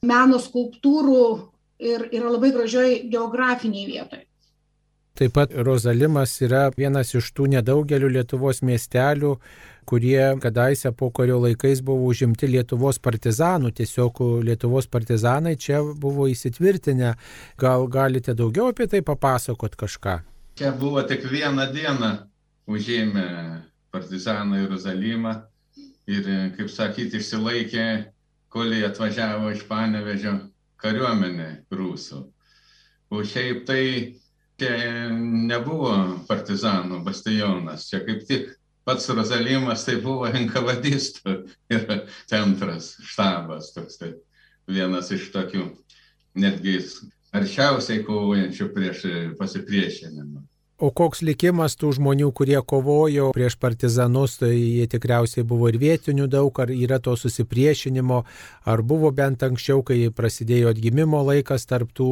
meno 0.06 0.40
skulptūrų 0.42 1.26
ir 1.80 2.08
yra 2.10 2.32
labai 2.34 2.52
gražioj 2.56 2.96
geografiniai 3.12 3.86
vietoje. 3.90 4.25
Taip 5.15 5.32
pat 5.32 5.54
Rozalimas 5.56 6.34
yra 6.43 6.65
vienas 6.75 7.13
iš 7.15 7.30
tų 7.32 7.45
nedaugelių 7.54 8.10
Lietuvos 8.17 8.58
miestelių, 8.67 9.30
kurie 9.88 10.19
kadaise 10.43 10.91
po 10.91 11.08
kario 11.15 11.38
laikais 11.39 11.80
buvo 11.88 12.10
užimti 12.12 12.49
Lietuvos 12.51 12.99
partizanų. 12.99 13.71
Tiesiog 13.78 14.19
Lietuvos 14.43 14.89
partizanai 14.91 15.54
čia 15.56 15.80
buvo 15.80 16.28
įsitvirtinę. 16.28 17.13
Gal 17.56 17.88
galite 17.88 18.36
daugiau 18.36 18.73
apie 18.73 18.89
tai 18.91 18.99
papasakot 19.08 19.78
kažką? 19.80 20.17
Čia 20.60 20.73
buvo 20.75 20.99
tik 21.08 21.23
vieną 21.32 21.69
dieną 21.71 22.12
užėmę 22.67 23.25
partizanai 23.95 24.65
Rozalimą 24.67 25.38
ir, 26.12 26.28
kaip 26.58 26.67
sakyti, 26.67 27.23
išsilaikė, 27.23 27.88
kol 28.51 28.75
jie 28.75 28.84
atvažiavo 28.89 29.56
iš 29.56 29.63
Panevežio 29.71 30.36
kariuomenė 30.84 31.49
prūsų. 31.71 32.21
O 33.15 33.23
šiaip 33.23 33.63
tai 33.63 33.84
čia 34.60 35.10
nebuvo 35.50 35.91
partizanų 36.30 37.02
bastionas, 37.06 37.89
čia 37.89 38.02
kaip 38.06 38.24
tik 38.28 38.54
pats 38.86 39.10
Rozalimas 39.10 39.86
tai 39.88 39.98
buvo 40.04 40.30
enkavadistų 40.30 41.36
ir 41.74 41.86
centras, 42.30 42.94
štabas 43.04 43.74
toks, 43.76 44.00
tai 44.02 44.13
vienas 44.70 45.12
iš 45.13 45.30
tokių 45.34 45.68
netgi 46.39 46.80
aršiausiai 47.36 48.04
kovojančių 48.06 48.70
prieš 48.76 49.06
pasipriešinimą. 49.39 50.44
O 50.76 50.90
koks 50.92 51.22
likimas 51.24 51.78
tų 51.80 51.94
žmonių, 51.96 52.34
kurie 52.36 52.58
kovojo 52.60 53.30
prieš 53.32 53.54
partizanus, 53.56 54.34
tai 54.42 54.50
jie 54.52 54.88
tikriausiai 54.92 55.46
buvo 55.48 55.70
ir 55.72 55.78
vietinių 55.80 56.26
daug, 56.28 56.52
ar 56.60 56.74
yra 56.76 56.98
to 57.00 57.14
susipriešinimo, 57.16 58.18
ar 58.68 58.84
buvo 58.84 59.14
bent 59.16 59.46
anksčiau, 59.48 59.86
kai 59.88 60.10
prasidėjo 60.12 60.74
atgimimo 60.74 61.22
laikas 61.30 61.64
tarp 61.70 61.96
tų 61.96 62.10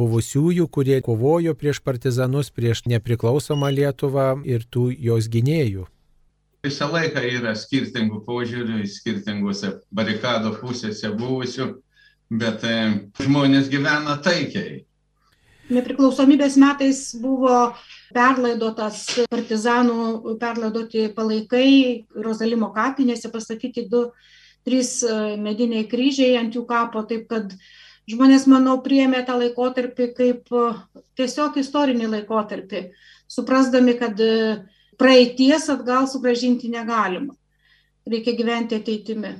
buvusiųjų, 0.00 0.64
kurie 0.72 1.02
kovojo 1.04 1.52
prieš 1.60 1.82
partizanus, 1.84 2.48
prieš 2.48 2.86
nepriklausomą 2.88 3.68
Lietuvą 3.76 4.40
ir 4.48 4.64
tų 4.64 4.88
jos 4.96 5.28
gynėjų. 5.28 5.84
visą 6.64 6.88
laiką 6.90 7.20
yra 7.20 7.52
skirtingų 7.54 8.24
požiūrių, 8.26 8.80
skirtingose 8.90 9.76
barikado 9.92 10.56
pusėse 10.56 11.12
buvusių, 11.12 11.66
bet 12.32 12.64
e, 12.64 12.76
žmonės 13.20 13.68
gyvena 13.68 14.16
taikiai. 14.24 14.86
Nepriklausomybės 15.66 16.54
metais 16.62 17.00
buvo 17.18 17.74
perlaidotas 18.14 19.00
partizanų, 19.30 20.36
perlaidoti 20.38 21.08
palaikai 21.16 22.06
Rozalimo 22.22 22.68
kapinėse, 22.74 23.32
pasakyti 23.32 23.88
du, 23.90 24.04
trys 24.66 25.00
e, 25.02 25.16
mediniai 25.42 25.88
kryžiai 25.90 26.36
ant 26.38 26.54
jų 26.54 26.62
kapo, 26.68 27.02
taip 27.06 27.26
kad 27.30 27.54
žmonės, 28.10 28.46
manau, 28.50 28.76
priėmė 28.84 29.24
tą 29.26 29.38
laikotarpį 29.40 30.08
kaip 30.14 30.54
e, 30.54 30.64
tiesiog 31.18 31.58
istorinį 31.62 32.12
laikotarpį, 32.14 32.84
suprasdami, 33.30 33.96
kad 33.98 34.22
e, 34.22 34.32
praeities 35.02 35.66
atgal 35.74 36.06
sugražinti 36.10 36.70
negalima. 36.70 37.34
Reikia 38.06 38.36
gyventi 38.38 38.78
ateitimi. 38.78 39.34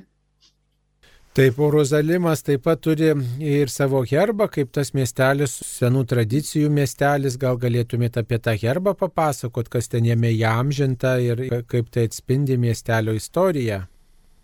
Taip, 1.37 1.59
Rozalimas 1.59 2.39
taip 2.41 2.63
pat 2.65 2.79
turi 2.81 3.11
ir 3.45 3.69
savo 3.69 3.99
herbą, 4.09 4.47
kaip 4.49 4.71
tas 4.73 4.89
miestelis, 4.97 5.51
senų 5.67 6.01
tradicijų 6.09 6.71
miestelis, 6.73 7.35
gal 7.37 7.59
galėtumėte 7.61 8.23
apie 8.23 8.39
tą 8.41 8.55
herbą 8.57 8.95
papasakot, 8.97 9.69
kas 9.69 9.85
ten 9.91 10.07
jame 10.09 10.31
įamžinta 10.33 11.11
ir 11.21 11.43
kaip 11.69 11.91
tai 11.93 12.07
atspindi 12.09 12.57
miestelio 12.57 13.13
istoriją. 13.13 13.83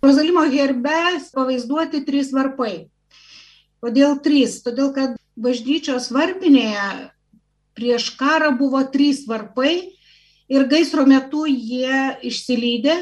Rozalimo 0.05 0.43
herbe 0.53 0.99
pavaizduoti 1.33 2.03
trys 2.05 2.29
varpai. 2.35 2.75
Kodėl 3.81 4.19
trys? 4.21 4.59
Todėl, 4.61 4.93
kad 4.93 5.17
bažnyčios 5.33 6.11
varpinėje 6.13 6.85
prieš 7.73 8.11
karą 8.21 8.53
buvo 8.61 8.83
trys 8.93 9.25
varpai 9.25 9.73
ir 10.45 10.69
gaisro 10.69 11.07
metu 11.09 11.47
jie 11.49 12.19
išsilydė 12.21 12.99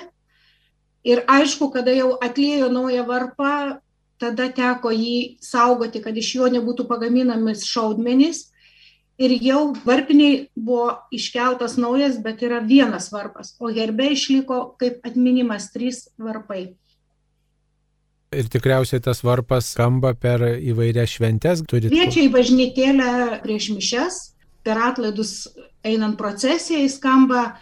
Ir 1.08 1.24
aišku, 1.26 1.72
kada 1.74 1.94
jau 1.96 2.14
atlėjo 2.22 2.70
naują 2.70 3.06
varpą, 3.08 3.82
tada 4.22 4.50
teko 4.54 4.92
jį 4.94 5.38
saugoti, 5.42 6.02
kad 6.04 6.18
iš 6.18 6.36
jo 6.38 6.50
nebūtų 6.54 6.86
pagaminamis 6.90 7.66
šaudmenys. 7.66 8.50
Ir 9.22 9.34
jau 9.42 9.62
varpiniai 9.86 10.48
buvo 10.58 10.96
iškeltas 11.14 11.76
naujas, 11.82 12.18
bet 12.22 12.42
yra 12.46 12.62
vienas 12.66 13.12
varpas, 13.14 13.54
o 13.62 13.70
herbe 13.70 14.12
išliko 14.16 14.62
kaip 14.82 15.06
atminimas 15.06 15.70
trys 15.74 16.08
varpai. 16.18 16.72
Ir 18.32 18.48
tikriausiai 18.48 19.02
tas 19.04 19.20
varpas 19.28 19.74
skamba 19.74 20.14
per 20.16 20.42
įvairias 20.56 21.18
šventes. 21.18 21.66
Kviečia 21.68 22.24
į 22.24 22.30
bažnytėlę 22.34 23.42
prieš 23.44 23.68
mišes, 23.76 24.20
per 24.64 24.80
atlaidus 24.80 25.50
einant 25.84 26.18
procesijai 26.18 26.88
skamba, 26.90 27.58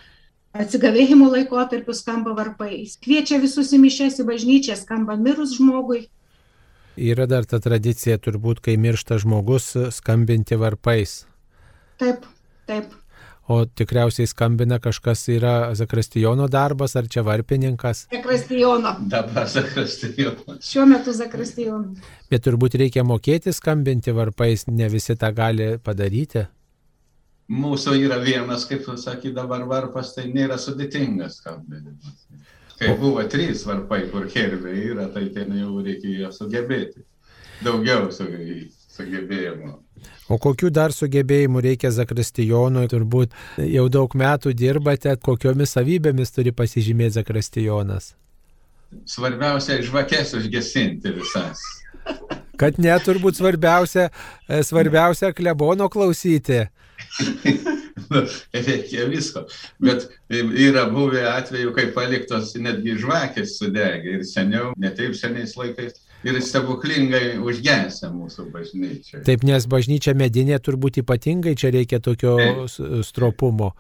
atsigavėjimo 0.57 1.29
laikotarpiu 1.33 1.93
skamba 1.93 2.33
varpai. 2.37 2.85
Kviečia 3.03 3.39
visus 3.41 3.73
į 3.75 3.81
mišęs 3.83 4.21
į 4.23 4.27
bažnyčią, 4.29 4.77
skamba 4.79 5.17
mirus 5.19 5.57
žmogui. 5.57 6.07
Yra 6.99 7.29
dar 7.29 7.45
ta 7.47 7.61
tradicija, 7.63 8.17
turbūt, 8.19 8.59
kai 8.65 8.75
miršta 8.81 9.19
žmogus, 9.21 9.71
skambinti 9.95 10.57
varpais. 10.59 11.21
Taip, 12.01 12.25
taip. 12.67 12.91
O 13.49 13.63
tikriausiai 13.65 14.29
skambina 14.29 14.77
kažkas 14.77 15.23
yra 15.33 15.71
Zakristijono 15.73 16.45
darbas 16.47 16.93
ar 16.99 17.07
čia 17.09 17.23
varpininkas? 17.25 18.03
Zakristijono. 18.11 18.91
Dabar 19.09 19.47
Zakristijono. 19.49 20.59
Šiuo 20.61 20.85
metu 20.85 21.15
Zakristijono. 21.17 21.95
Bet 22.29 22.45
turbūt 22.45 22.77
reikia 22.77 23.01
mokėti 23.01 23.53
skambinti 23.55 24.13
varpais, 24.13 24.67
ne 24.67 24.89
visi 24.93 25.17
tą 25.17 25.31
gali 25.33 25.71
padaryti 25.81 26.45
mūsų 27.49 27.95
yra 28.05 28.19
vienas, 28.21 28.65
kaip 28.69 28.85
sakė 28.97 29.33
dabar 29.35 29.65
varpas, 29.67 30.13
tai 30.15 30.29
nėra 30.29 30.57
sudėtingas 30.61 31.41
skambinimas. 31.41 32.25
Kai 32.79 32.93
buvo 32.95 33.25
trys 33.27 33.65
varpai, 33.67 34.05
kur 34.11 34.29
herbė 34.31 34.75
yra, 34.93 35.09
tai 35.11 35.25
ten 35.35 35.51
jau 35.57 35.81
reikėjo 35.83 36.31
sugebėti. 36.31 37.03
Daugiau 37.59 38.07
sugebėjimų. 38.13 39.73
O 40.31 40.37
kokių 40.39 40.69
dar 40.71 40.93
sugebėjimų 40.95 41.63
reikia 41.65 41.91
Zakristijonui? 41.91 42.85
Turbūt 42.87 43.33
jau 43.65 43.87
daug 43.91 44.13
metų 44.15 44.53
dirbate, 44.55 45.17
kokiomis 45.19 45.75
savybėmis 45.75 46.31
turi 46.31 46.53
pasižymėti 46.55 47.17
Zakristijonas? 47.17 48.13
Svarbiausia, 49.09 49.81
žvakės 49.85 50.31
užgesinti 50.37 51.11
visas. 51.17 51.59
Kad 52.59 52.79
net 52.81 53.03
turbūt 53.07 53.37
svarbiausia, 53.39 54.07
svarbiausia 54.47 55.33
klebono 55.35 55.89
klausyti. 55.91 56.67
Reikia 58.67 59.07
visko. 59.09 59.45
Bet 59.79 60.07
yra 60.29 60.85
buvę 60.91 61.23
atveju, 61.31 61.73
kai 61.75 61.89
paliktos 61.95 62.55
netgi 62.59 62.97
žvakės 62.99 63.57
sudegė 63.59 64.19
ir 64.19 64.27
seniau, 64.27 64.73
ne 64.77 64.91
taip 64.95 65.17
seniais 65.17 65.55
laikais. 65.59 65.99
Ir 66.27 66.35
stebuklingai 66.43 67.37
užgesę 67.39 68.09
mūsų 68.11 68.49
bažnyčia. 68.51 69.21
Taip, 69.23 69.45
nes 69.47 69.63
bažnyčia 69.71 70.11
medinė 70.19 70.57
turbūt 70.59 70.99
ypatingai 70.99 71.55
čia 71.55 71.71
reikia 71.71 72.01
tokio 72.03 72.67
stropumo. 73.07 73.71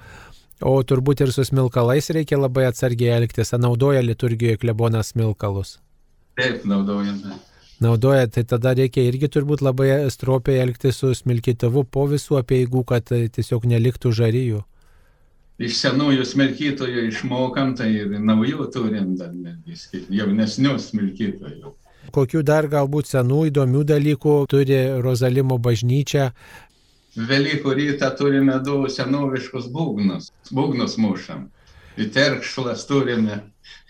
O 0.63 0.77
turbūt 0.83 1.25
ir 1.25 1.33
su 1.35 1.43
smilkalais 1.47 2.09
reikia 2.15 2.39
labai 2.39 2.65
atsargiai 2.69 3.17
elgtis. 3.17 3.51
Naudoja 3.59 4.03
liturgijoje 4.03 4.59
klebonas 4.63 5.11
smilkalus? 5.13 5.77
Taip, 6.39 6.63
naudojame 6.67 7.39
naudoja, 7.83 8.27
tai 8.27 8.43
tada 8.47 8.73
reikia 8.77 9.05
irgi 9.07 9.29
turbūt 9.31 9.63
labai 9.65 9.91
stropiai 10.11 10.61
elgtis 10.63 11.01
su 11.01 11.13
smilkytavu 11.15 11.85
po 11.85 12.07
visų 12.11 12.39
apieigų, 12.41 12.83
kad 12.87 13.09
tiesiog 13.09 13.67
neliktų 13.69 14.11
žaryjų. 14.15 14.63
Iš 15.59 15.75
senųjų 15.75 16.23
smilkytojų 16.23 17.01
išmokam, 17.09 17.73
tai 17.75 17.89
ir 17.97 18.13
naujų 18.23 18.69
turim 18.71 19.17
dar 19.19 19.33
netgi, 19.35 19.75
jaunesnių 20.07 20.77
smilkytojų. 20.79 21.73
Kokių 22.15 22.43
dar 22.47 22.69
galbūt 22.71 23.09
senų 23.11 23.41
įdomių 23.49 23.83
dalykų 23.91 24.35
turi 24.49 24.79
Rozalimo 25.03 25.59
bažnyčia? 25.59 26.31
Velykų 27.19 27.73
rytą 27.75 28.09
turime 28.15 28.55
du 28.63 28.85
senoviškus 28.87 29.67
būgnus, 29.73 30.31
būgnus 30.55 30.95
mušam. 31.01 31.49
Į 31.99 32.07
terkšlas 32.15 32.87
turime 32.87 33.41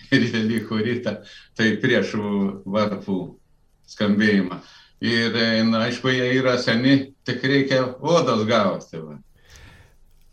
ir 0.09 0.25
Velykų 0.33 0.81
rytą, 0.87 1.19
tai 1.53 1.75
prieš 1.77 2.15
varpų 2.65 3.19
skambėjimą. 3.95 4.59
Ir, 4.99 5.35
na, 5.69 5.85
aišku, 5.87 6.11
jie 6.11 6.33
yra 6.35 6.57
seni, 6.59 7.13
tik 7.23 7.43
reikia 7.47 7.85
odos 7.99 8.43
gauti, 8.47 8.99
va. 8.99 9.15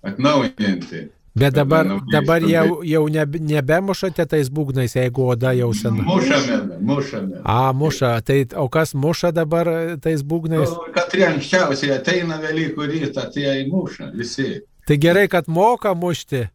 atnaujinti. 0.02 1.06
Bet 1.36 1.52
dabar, 1.52 1.86
dabar 2.12 2.40
jau, 2.48 2.80
jau 2.80 3.02
nebe, 3.12 3.38
nebemušate 3.44 4.24
tais 4.24 4.48
būgnais, 4.48 4.94
jeigu 4.96 5.26
oda 5.34 5.52
jau 5.52 5.68
sena. 5.76 6.00
Mušame, 6.06 6.78
mušame. 6.80 7.42
A, 7.44 7.74
muša. 7.76 8.14
Tai, 8.24 8.38
o 8.56 8.64
kas 8.72 8.94
muša 8.96 9.34
dabar 9.36 9.68
tais 10.00 10.24
būgnais? 10.24 10.72
O, 10.72 10.86
katrie 10.96 11.26
anksčiausiai 11.28 11.92
ateina 11.98 12.40
Velykų 12.40 12.88
rytą, 12.88 13.26
tai 13.34 13.44
jie 13.44 13.66
muša 13.68 14.08
visi. 14.16 14.48
Tai 14.88 14.96
gerai, 15.02 15.26
kad 15.28 15.50
moka 15.52 15.92
mušti. 15.92 16.46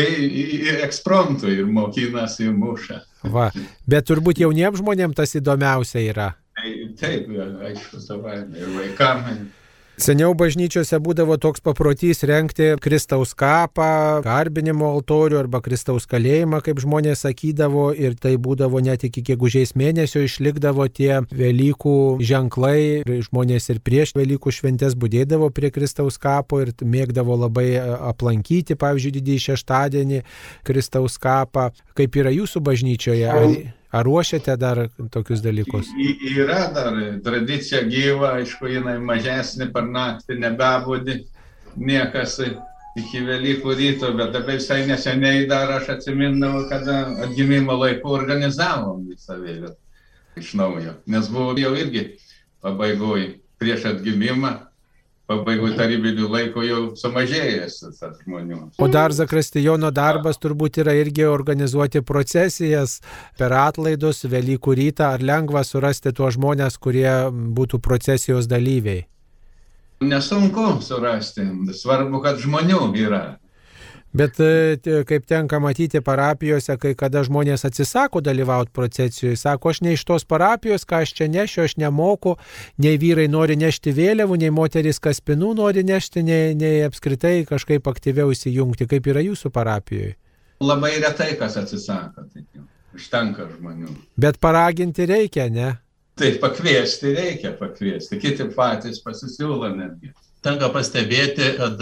Tai 0.00 0.74
ekspromptų 0.86 1.50
ir 1.52 1.66
mokinasi 1.68 2.48
muša. 2.54 3.02
Va, 3.28 3.50
bet 3.90 4.06
turbūt 4.08 4.40
jauniems 4.40 4.80
žmonėms 4.80 5.18
tas 5.18 5.34
įdomiausia 5.36 6.04
yra. 6.08 6.28
Tai, 6.56 6.70
taip, 7.00 7.28
aišku, 7.68 8.00
savai 8.00 8.38
ir 8.56 8.70
vaikams. 8.78 9.42
Seniau 10.00 10.32
bažnyčiose 10.32 10.96
būdavo 11.04 11.34
toks 11.36 11.60
paprotys 11.60 12.22
renkti 12.24 12.70
Kristaus 12.80 13.34
kapą, 13.36 14.22
garbinimo 14.24 14.86
altorių 14.94 15.36
arba 15.42 15.58
Kristaus 15.60 16.06
kalėjimą, 16.08 16.62
kaip 16.64 16.78
žmonės 16.80 17.26
sakydavo, 17.26 17.90
ir 17.92 18.14
tai 18.16 18.32
būdavo 18.40 18.80
net 18.80 19.04
iki 19.04 19.20
gegužės 19.28 19.74
mėnesio 19.76 20.22
išlikdavo 20.24 20.86
tie 20.88 21.18
Velykų 21.28 21.96
ženklai, 22.24 23.02
žmonės 23.26 23.68
ir 23.74 23.82
prieš 23.84 24.14
Velykų 24.16 24.54
šventės 24.56 24.96
būdėdavo 24.96 25.50
prie 25.52 25.68
Kristaus 25.74 26.16
kapo 26.22 26.62
ir 26.64 26.72
mėgdavo 26.80 27.36
labai 27.42 27.74
aplankyti, 27.82 28.78
pavyzdžiui, 28.80 29.12
didįjį 29.18 29.44
šeštadienį 29.50 30.22
Kristaus 30.64 31.20
kapą. 31.20 31.74
Kaip 31.92 32.16
yra 32.16 32.32
jūsų 32.32 32.64
bažnyčioje? 32.70 33.28
Ar... 33.28 33.76
Ar 33.90 34.04
ruošiate 34.06 34.54
dar 34.56 34.84
tokius 35.10 35.42
dalykus? 35.42 35.90
Yra 36.30 36.68
dar 36.74 36.94
tradicija 37.24 37.82
gyva, 37.90 38.36
aišku, 38.38 38.68
jinai 38.70 38.98
mažesnė 39.02 39.70
per 39.74 39.88
naktį, 39.90 40.38
nebebūdi 40.44 41.16
niekas 41.76 42.38
iki 42.98 43.24
Velykų 43.26 43.74
ryto, 43.78 44.12
bet 44.18 44.32
dabar 44.34 44.58
visai 44.58 44.84
neseniai 44.86 45.46
dar 45.50 45.74
aš 45.74 45.90
atsimindavau, 45.96 46.64
kada 46.70 47.02
atgimimo 47.26 47.74
laiku 47.78 48.14
organizavom 48.14 49.04
visą 49.10 49.38
vėliavą 49.42 49.74
iš 50.38 50.54
naujo, 50.58 50.94
nes 51.10 51.28
buvo 51.30 51.54
jau 51.58 51.74
irgi 51.78 52.06
pabaigoje 52.62 53.40
prieš 53.58 53.90
atgimimą 53.94 54.54
pabaigų 55.30 55.74
tarybinių 55.78 56.28
laikų 56.30 56.64
jau 56.66 56.80
sumažėjęs 56.98 57.76
tas 58.00 58.18
žmonių. 58.24 58.60
O 58.82 58.88
dar 58.90 59.14
Zakristijono 59.14 59.92
darbas 59.94 60.40
turbūt 60.42 60.80
yra 60.82 60.96
irgi 60.98 61.28
organizuoti 61.30 62.02
procesijas 62.06 62.98
per 63.38 63.54
atlaidus 63.54 64.24
Velykų 64.30 64.76
rytą. 64.80 65.12
Ar 65.14 65.22
lengva 65.22 65.62
surasti 65.66 66.12
tuos 66.16 66.34
žmonės, 66.38 66.78
kurie 66.82 67.30
būtų 67.30 67.80
procesijos 67.82 68.50
dalyviai? 68.50 69.06
Nesunku 70.00 70.80
surasti, 70.82 71.44
svarbu, 71.76 72.22
kad 72.24 72.40
žmonių 72.40 72.82
yra. 72.96 73.24
Bet 74.12 74.40
e, 74.42 75.02
kaip 75.06 75.26
tenka 75.30 75.60
matyti 75.62 76.00
parapijose, 76.02 76.74
kai 76.82 76.96
kada 76.98 77.22
žmonės 77.26 77.62
atsisako 77.68 78.18
dalyvauti 78.26 78.72
procesijoje, 78.74 79.38
sako, 79.38 79.70
aš 79.70 79.80
ne 79.86 79.94
iš 79.94 80.02
tos 80.08 80.26
parapijos, 80.26 80.82
ką 80.82 81.04
aš 81.04 81.12
čia 81.14 81.28
nešiu, 81.30 81.62
aš 81.68 81.76
nemoku, 81.78 82.34
nei 82.82 82.98
vyrai 82.98 83.28
nori 83.30 83.54
nešti 83.60 83.94
vėliavų, 83.94 84.40
nei 84.42 84.50
moteris 84.54 84.98
kaspinų 85.02 85.52
nori 85.62 85.86
nešti, 85.86 86.24
nei, 86.26 86.56
nei 86.58 86.82
apskritai 86.88 87.44
kažkaip 87.46 87.86
aktyviau 87.86 88.34
įsijungti, 88.34 88.90
kaip 88.90 89.06
yra 89.14 89.22
jūsų 89.28 89.54
parapijoje. 89.54 90.16
Labai 90.60 90.96
retai 90.98 91.36
kas 91.38 91.54
atsisako, 91.56 92.26
tai 92.34 92.42
užtenka 92.98 93.46
žmonių. 93.54 93.94
Bet 94.20 94.42
paraginti 94.42 95.06
reikia, 95.06 95.46
ne? 95.54 95.76
Tai 96.18 96.34
pakviesti 96.42 97.14
reikia 97.14 97.54
pakviesti, 97.56 98.18
kiti 98.20 98.50
patys 98.56 98.98
pasisiūlo 99.06 99.70
netgi. 99.72 100.10
Tenka 100.44 100.68
pastebėti, 100.74 101.54
kad 101.56 101.78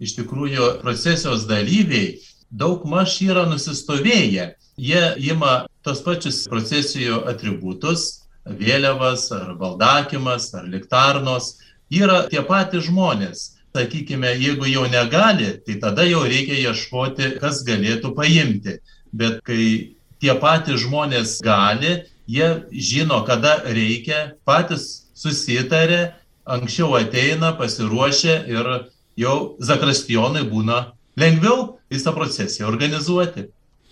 iš 0.00 0.16
tikrųjų 0.18 0.80
procesijos 0.80 1.46
dalyviai 1.48 2.18
daug 2.50 2.84
maž 2.88 3.20
yra 3.22 3.46
nusistovėję. 3.50 4.54
Jie 4.80 5.02
ima 5.30 5.66
tos 5.84 6.00
pačius 6.02 6.46
procesijų 6.50 7.22
atributus, 7.28 8.24
vėliavas 8.44 9.28
ar 9.36 9.54
valdakimas 9.60 10.48
ar 10.56 10.66
liktarnos, 10.72 11.58
yra 11.92 12.24
tie 12.32 12.42
patys 12.46 12.88
žmonės. 12.88 13.56
Sakykime, 13.76 14.32
jeigu 14.34 14.66
jau 14.66 14.88
negali, 14.90 15.52
tai 15.62 15.76
tada 15.78 16.02
jau 16.08 16.24
reikia 16.26 16.56
ieškoti, 16.72 17.36
kas 17.38 17.62
galėtų 17.68 18.10
paimti. 18.16 18.80
Bet 19.14 19.44
kai 19.46 19.94
tie 20.18 20.34
patys 20.42 20.82
žmonės 20.82 21.36
gali, 21.44 22.00
jie 22.26 22.48
žino, 22.72 23.20
kada 23.26 23.60
reikia, 23.68 24.32
patys 24.48 25.06
susitarė, 25.14 26.16
anksčiau 26.50 26.96
ateina, 26.98 27.52
pasiruošia 27.58 28.40
ir 28.50 28.72
jau 29.20 29.36
zakristijonai 29.60 30.46
būna 30.50 30.82
lengviau 31.20 31.76
visą 31.92 32.14
procesiją 32.16 32.68
organizuoti. 32.70 33.48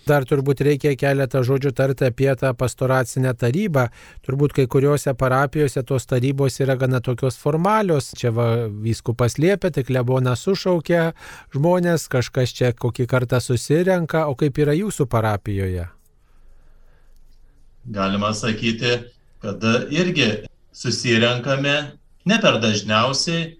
Dar 0.09 0.25
turbūt 0.25 0.63
reikia 0.65 0.95
keletą 0.97 1.43
žodžių 1.45 1.71
tarti 1.77 2.07
apie 2.07 2.29
tą 2.39 2.49
pastoracinę 2.57 3.35
tarybą. 3.37 3.89
Turbūt 4.25 4.55
kai 4.57 4.65
kuriuose 4.71 5.13
parapijose 5.13 5.83
tos 5.85 6.07
tarybos 6.09 6.57
yra 6.63 6.77
gana 6.79 7.01
tokios 7.05 7.37
formalios. 7.37 8.09
Čia 8.17 8.31
va, 8.33 8.47
vyskupas 8.69 9.37
liepia, 9.37 9.69
tik 9.75 9.91
lebona 9.93 10.33
sušaukia 10.39 11.11
žmonės, 11.53 12.07
kažkas 12.09 12.55
čia 12.57 12.73
kokį 12.73 13.05
kartą 13.11 13.41
susirenka, 13.43 14.25
o 14.31 14.33
kaip 14.39 14.57
yra 14.63 14.73
jūsų 14.79 15.05
parapijoje? 15.11 15.85
Galima 17.89 18.33
sakyti, 18.33 18.97
kad 19.43 19.61
irgi 19.93 20.31
susirenkame 20.73 21.75
ne 22.25 22.41
per 22.41 22.57
dažniausiai, 22.63 23.53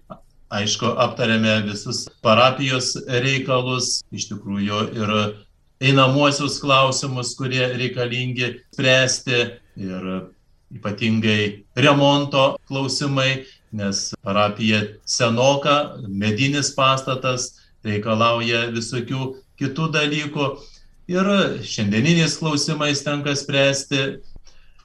aišku, 0.50 0.94
aptarėme 0.98 1.60
visus 1.68 2.04
parapijos 2.24 2.94
reikalus, 3.06 4.00
iš 4.10 4.28
tikrųjų 4.32 4.82
ir 4.98 5.14
einamuosius 5.80 6.58
klausimus, 6.60 7.32
kurie 7.38 7.62
reikalingi 7.78 8.56
spręsti 8.74 9.40
ir 9.80 10.10
ypatingai 10.74 11.64
remonto 11.78 12.58
klausimai, 12.68 13.44
nes 13.72 14.10
parapija 14.26 14.82
senoka, 15.06 15.96
medinis 16.06 16.72
pastatas 16.74 17.52
reikalauja 17.86 18.66
visokių 18.74 19.30
kitų 19.60 19.86
dalykų 19.94 20.48
ir 21.10 21.30
šiandieniniais 21.66 22.36
klausimais 22.40 23.04
tenka 23.06 23.34
spręsti. 23.38 24.20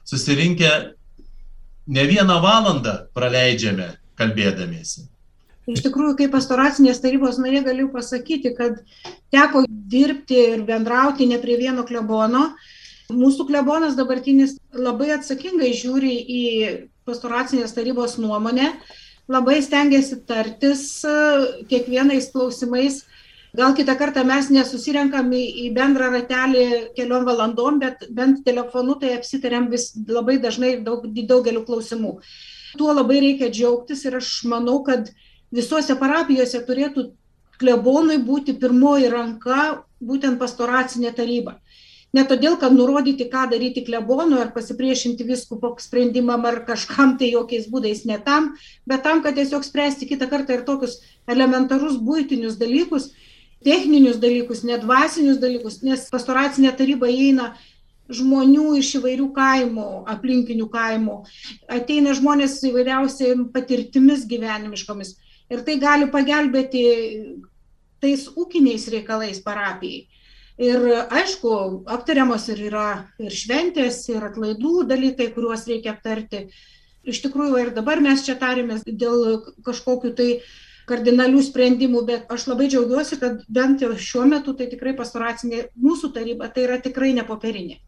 Susirinkę 0.06 0.70
ne 1.90 2.06
vieną 2.06 2.38
valandą 2.42 2.94
praleidžiame 3.14 3.96
kalbėdamiesi. 4.18 5.08
Iš 5.66 5.82
tikrųjų, 5.82 6.14
kaip 6.20 6.34
pastoracinės 6.36 7.00
tarybos 7.02 7.40
narė 7.42 7.64
galiu 7.66 7.88
pasakyti, 7.90 8.52
kad 8.54 8.78
teko 9.34 9.64
dirbti 9.66 10.38
ir 10.54 10.62
bendrauti 10.66 11.26
ne 11.26 11.40
prie 11.42 11.56
vieno 11.58 11.82
klebono. 11.88 12.52
Mūsų 13.10 13.48
klebonas 13.48 13.98
dabartinis 13.98 14.56
labai 14.74 15.12
atsakingai 15.16 15.72
žiūri 15.74 16.14
į 16.14 16.44
pastoracinės 17.06 17.74
tarybos 17.74 18.16
nuomonę, 18.18 18.72
labai 19.30 19.58
stengiasi 19.62 20.20
tartis 20.26 20.86
kiekvienais 21.70 22.30
klausimais. 22.34 23.02
Gal 23.56 23.74
kitą 23.74 23.94
kartą 23.98 24.22
mes 24.26 24.50
nesusirenkam 24.52 25.30
į 25.34 25.70
bendrą 25.74 26.10
ratelį 26.12 26.66
keliom 26.98 27.26
valandom, 27.26 27.78
bet 27.82 28.04
bent 28.12 28.42
telefonu 28.46 28.98
tai 29.00 29.14
apsitarėm 29.16 29.70
vis 29.72 29.94
labai 29.96 30.36
dažnai 30.42 30.76
daug, 30.84 31.06
daugeliu 31.06 31.62
klausimų. 31.66 32.18
Tuo 32.76 32.92
labai 32.92 33.22
reikia 33.22 33.48
džiaugtis 33.48 34.04
ir 34.04 34.18
aš 34.18 34.42
manau, 34.50 34.82
kad 34.84 35.08
visose 35.54 35.96
parapijose 35.98 36.62
turėtų 36.66 37.10
klebonui 37.60 38.18
būti 38.22 38.56
pirmoji 38.60 39.10
ranka 39.12 39.82
būtent 40.00 40.38
pastoracinė 40.40 41.12
taryba. 41.16 41.60
Ne 42.14 42.22
todėl, 42.24 42.54
kad 42.56 42.72
nurodyti, 42.72 43.26
ką 43.28 43.44
daryti 43.50 43.82
klebonui 43.84 44.38
ar 44.40 44.52
pasipriešinti 44.54 45.26
viskupo 45.26 45.74
sprendimam 45.82 46.46
ar 46.48 46.62
kažkam 46.68 47.16
tai 47.20 47.32
jokiais 47.32 47.66
būdais 47.68 48.04
ne 48.08 48.16
tam, 48.24 48.54
bet 48.88 49.02
tam, 49.04 49.22
kad 49.24 49.36
tiesiog 49.36 49.66
spręsti 49.66 50.08
kitą 50.08 50.28
kartą 50.30 50.56
ir 50.56 50.64
tokius 50.68 51.00
elementarus 51.28 51.98
būtinius 52.00 52.56
dalykus, 52.60 53.10
techninius 53.66 54.20
dalykus, 54.22 54.62
nedvasinius 54.64 55.40
dalykus, 55.42 55.82
nes 55.82 56.06
pastoracinė 56.12 56.72
taryba 56.78 57.10
įeina 57.10 57.50
žmonių 58.08 58.76
iš 58.78 58.94
įvairių 59.00 59.28
kaimų, 59.34 59.86
aplinkinių 60.14 60.70
kaimų, 60.72 61.16
ateina 61.68 62.14
žmonės 62.14 62.60
įvairiausiai 62.70 63.34
patirtimis 63.52 64.24
gyvenimiškomis 64.30 65.16
ir 65.52 65.62
tai 65.66 65.78
gali 65.82 66.08
pagelbėti 66.12 66.84
tais 68.02 68.26
ūkiniais 68.36 68.86
reikalais 68.92 69.40
parapijai. 69.44 70.06
Ir 70.56 70.84
aišku, 71.12 71.50
aptariamos 71.92 72.46
ir 72.48 72.62
yra 72.70 72.86
ir 73.20 73.34
šventės, 73.34 74.00
ir 74.08 74.24
atlaidų 74.24 74.86
dalykai, 74.88 75.28
kuriuos 75.34 75.66
reikia 75.68 75.92
aptarti. 75.92 76.46
Iš 77.06 77.20
tikrųjų, 77.26 77.58
ir 77.60 77.74
dabar 77.76 78.00
mes 78.02 78.24
čia 78.24 78.38
tarėmės 78.40 78.86
dėl 78.88 79.42
kažkokių 79.66 80.14
tai 80.16 80.30
kardinalių 80.88 81.42
sprendimų, 81.44 82.02
bet 82.08 82.32
aš 82.32 82.46
labai 82.48 82.70
džiaugiuosi, 82.70 83.18
kad 83.20 83.44
bent 83.52 83.84
jau 83.84 83.92
šiuo 83.92 84.24
metu 84.30 84.54
tai 84.56 84.70
tikrai 84.70 84.94
pastoracinė 84.96 85.66
mūsų 85.76 86.12
taryba, 86.14 86.48
tai 86.48 86.64
yra 86.66 86.80
tikrai 86.82 87.12
ne 87.14 87.26
popierinė. 87.26 87.80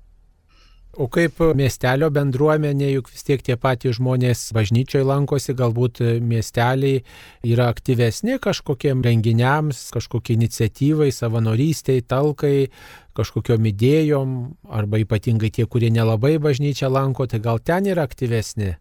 O 0.96 1.05
kaip 1.12 1.37
miestelio 1.55 2.09
bendruomenė, 2.09 2.87
juk 2.94 3.11
vis 3.12 3.27
tiek 3.27 3.42
tie 3.44 3.59
patys 3.61 3.98
žmonės 3.98 4.46
bažnyčioje 4.57 5.05
lankosi, 5.05 5.53
galbūt 5.55 6.01
miesteliai 6.24 7.03
yra 7.44 7.66
aktyvesni 7.68 8.38
kažkokiem 8.40 9.03
renginiams, 9.05 9.90
kažkokie 9.92 10.38
iniciatyvai, 10.38 11.11
savanorystiai, 11.12 12.01
talkai, 12.09 12.70
kažkokiom 13.18 13.68
idėjom, 13.68 14.33
arba 14.81 15.03
ypatingai 15.05 15.53
tie, 15.53 15.68
kurie 15.68 15.92
nelabai 15.92 16.38
bažnyčią 16.40 16.88
lanko, 16.88 17.29
tai 17.29 17.42
gal 17.44 17.61
ten 17.61 17.92
yra 17.92 18.09
aktyvesni, 18.09 18.72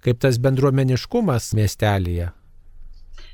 kaip 0.00 0.24
tas 0.24 0.40
bendruomeniškumas 0.40 1.52
miestelėje. 1.60 2.32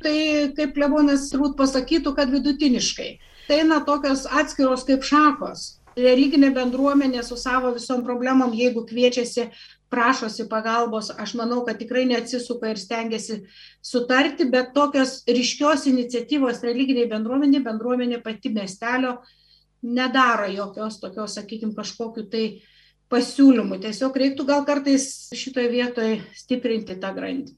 Tai 0.02 0.18
kaip 0.58 0.76
Lebonas 0.82 1.30
turbūt 1.30 1.54
pasakytų, 1.62 2.18
kad 2.18 2.34
vidutiniškai. 2.34 3.10
Tai 3.46 3.62
eina 3.62 3.84
tokios 3.86 4.26
atskiros 4.26 4.82
kaip 4.84 5.06
šakos 5.06 5.76
religinė 5.96 6.50
bendruomenė 6.54 7.24
su 7.24 7.38
savo 7.40 7.72
visom 7.74 8.04
problemom, 8.04 8.54
jeigu 8.54 8.84
kviečiasi, 8.88 9.48
prašosi 9.92 10.48
pagalbos, 10.50 11.12
aš 11.14 11.34
manau, 11.38 11.62
kad 11.66 11.78
tikrai 11.80 12.04
neatsisuka 12.10 12.72
ir 12.72 12.80
stengiasi 12.80 13.40
sutarti, 13.84 14.48
bet 14.50 14.72
tokios 14.74 15.20
ryškios 15.30 15.86
iniciatyvos 15.90 16.62
religiniai 16.66 17.08
bendruomenė, 17.10 17.62
bendruomenė 17.64 18.22
pati 18.24 18.52
miestelio 18.52 19.16
nedaro 19.86 20.48
jokios 20.50 20.98
tokios, 21.00 21.36
sakykime, 21.38 21.76
kažkokiu 21.76 22.26
tai 22.32 22.46
pasiūlymų. 23.12 23.78
Tiesiog 23.84 24.16
reiktų 24.18 24.48
gal 24.48 24.66
kartais 24.66 25.30
šitoje 25.36 25.70
vietoje 25.70 26.18
stiprinti 26.34 26.98
tą 27.00 27.14
grandį. 27.14 27.54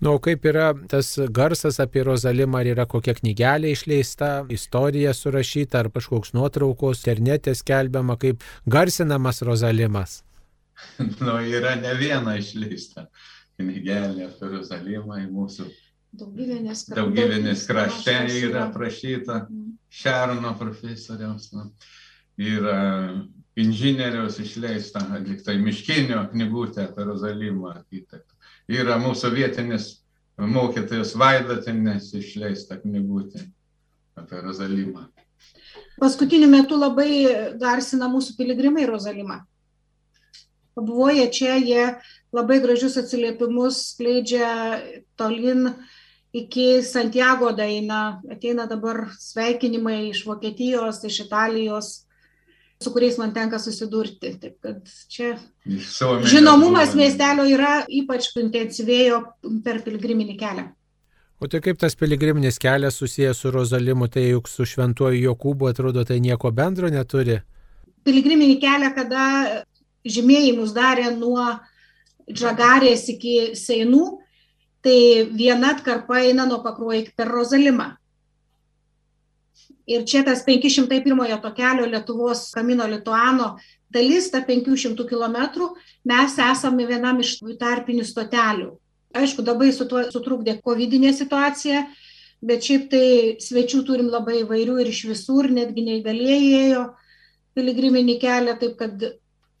Nu, 0.00 0.14
kaip 0.24 0.46
yra 0.48 0.70
tas 0.88 1.12
garsas 1.28 1.76
apie 1.82 2.00
Rozalimą, 2.08 2.62
ar 2.62 2.70
yra 2.70 2.86
kokia 2.88 3.12
knygelė 3.18 3.74
išleista, 3.74 4.30
istorija 4.48 5.12
surašyta, 5.16 5.82
ar 5.82 5.90
kažkoks 5.92 6.32
nuotraukos, 6.32 7.02
internete 7.02 7.52
skelbiama, 7.56 8.16
kaip 8.20 8.46
garsinamas 8.66 9.42
Rozalimas? 9.44 10.22
Nu, 11.20 11.34
yra 11.44 11.74
ne 11.76 11.92
viena 11.98 12.38
išleista 12.40 13.04
knygelė 13.60 14.30
apie 14.30 14.48
Rozalimą 14.54 15.20
į 15.20 15.28
mūsų 15.34 15.68
Daugybinės, 16.10 16.88
daugybinės 16.90 17.68
krašte 17.68 18.14
yra 18.40 18.64
aprašyta 18.66 19.44
mm. 19.44 19.68
Šerno 19.94 20.56
profesoriaus. 20.58 21.52
Nu, 21.54 21.68
yra 22.40 22.80
inžinieriaus 23.60 24.40
išleista, 24.42 25.04
atliktai 25.14 25.58
miškinio 25.62 26.24
knygutė 26.32 26.88
apie 26.88 27.06
Rozalimą 27.06 27.70
architektą 27.76 28.39
yra 28.70 28.98
mūsų 29.02 29.32
vietinis 29.34 29.96
mokytojas 30.38 31.14
Vaidatinės 31.18 32.12
išleista 32.16 32.78
knygutė 32.80 33.44
apie 34.18 34.40
Rozalimą. 34.44 35.08
Paskutiniu 36.00 36.48
metu 36.48 36.78
labai 36.78 37.10
garsina 37.60 38.08
mūsų 38.08 38.36
piligrimai 38.38 38.86
Rozalimą. 38.88 39.40
Pabuvoję 40.78 41.26
čia, 41.34 41.56
jie 41.58 41.96
labai 42.32 42.60
gražius 42.62 42.96
atsiliepimus 43.00 43.80
skleidžia 43.90 44.50
tolin 45.18 45.74
iki 46.32 46.82
Santiago 46.86 47.50
daina, 47.52 48.20
ateina 48.30 48.68
dabar 48.70 49.08
sveikinimai 49.18 50.12
iš 50.12 50.22
Vokietijos, 50.28 51.02
iš 51.04 51.24
Italijos, 51.26 51.90
su 52.82 52.92
kuriais 52.92 53.18
man 53.18 53.32
tenka 53.34 53.58
susidurti. 53.58 54.34
Taip 54.40 54.56
kad 54.64 54.92
čia 55.08 55.34
žinomumas 56.32 56.94
miestelio 56.96 57.44
yra 57.44 57.80
ypač 57.88 58.30
intensyvėjo 58.40 59.20
per 59.64 59.82
pilgriminį 59.84 60.36
kelią. 60.40 60.70
O 61.40 61.48
tai 61.48 61.62
kaip 61.64 61.78
tas 61.80 61.96
piligriminis 61.96 62.58
kelias 62.60 62.98
susijęs 63.00 63.38
su 63.40 63.50
Rozalimu, 63.52 64.08
tai 64.12 64.26
juk 64.28 64.48
su 64.48 64.66
šventuoju 64.68 65.22
Jokūbu 65.22 65.70
atrodo 65.70 66.04
tai 66.04 66.18
nieko 66.20 66.50
bendro 66.52 66.88
neturi? 66.92 67.38
Piligriminį 68.04 68.58
kelią, 68.60 68.90
kada 68.96 69.24
žymėjimus 70.04 70.74
darė 70.76 71.08
nuo 71.16 71.46
Džagarės 72.28 73.06
iki 73.12 73.56
Seinų, 73.56 74.04
tai 74.84 74.98
viena 75.32 75.72
atkarpa 75.74 76.20
eina 76.24 76.44
nuo 76.48 76.60
pakruojo 76.64 77.08
per 77.16 77.32
Rozalimą. 77.32 77.88
Ir 79.88 80.04
čia 80.06 80.22
tas 80.26 80.44
501 80.46 81.40
to 81.42 81.52
kelio 81.56 81.86
Lietuvos 81.88 82.50
Kamino 82.54 82.86
Lituano 82.86 83.56
dalis, 83.90 84.30
ta 84.30 84.42
500 84.46 85.06
km, 85.08 85.70
mes 86.04 86.36
esame 86.38 86.86
vienam 86.86 87.20
iš 87.20 87.38
tarpinių 87.58 88.04
stotelių. 88.06 88.70
Aišku, 89.16 89.42
labai 89.42 89.72
su 89.74 89.88
tuo 89.90 90.04
sutrukdė 90.12 90.60
COVID 90.62 90.94
situacija, 91.16 91.86
bet 92.40 92.62
šiaip 92.62 92.90
tai 92.90 93.06
svečių 93.42 93.82
turim 93.84 94.06
labai 94.06 94.44
įvairių 94.44 94.78
ir 94.80 94.92
iš 94.92 95.04
visur, 95.10 95.50
netgi 95.50 95.82
neįgalėjai 95.82 96.52
ėjo 96.70 96.84
piligriminį 97.58 98.18
kelią, 98.22 98.54
taip 98.60 98.78
kad 98.78 99.02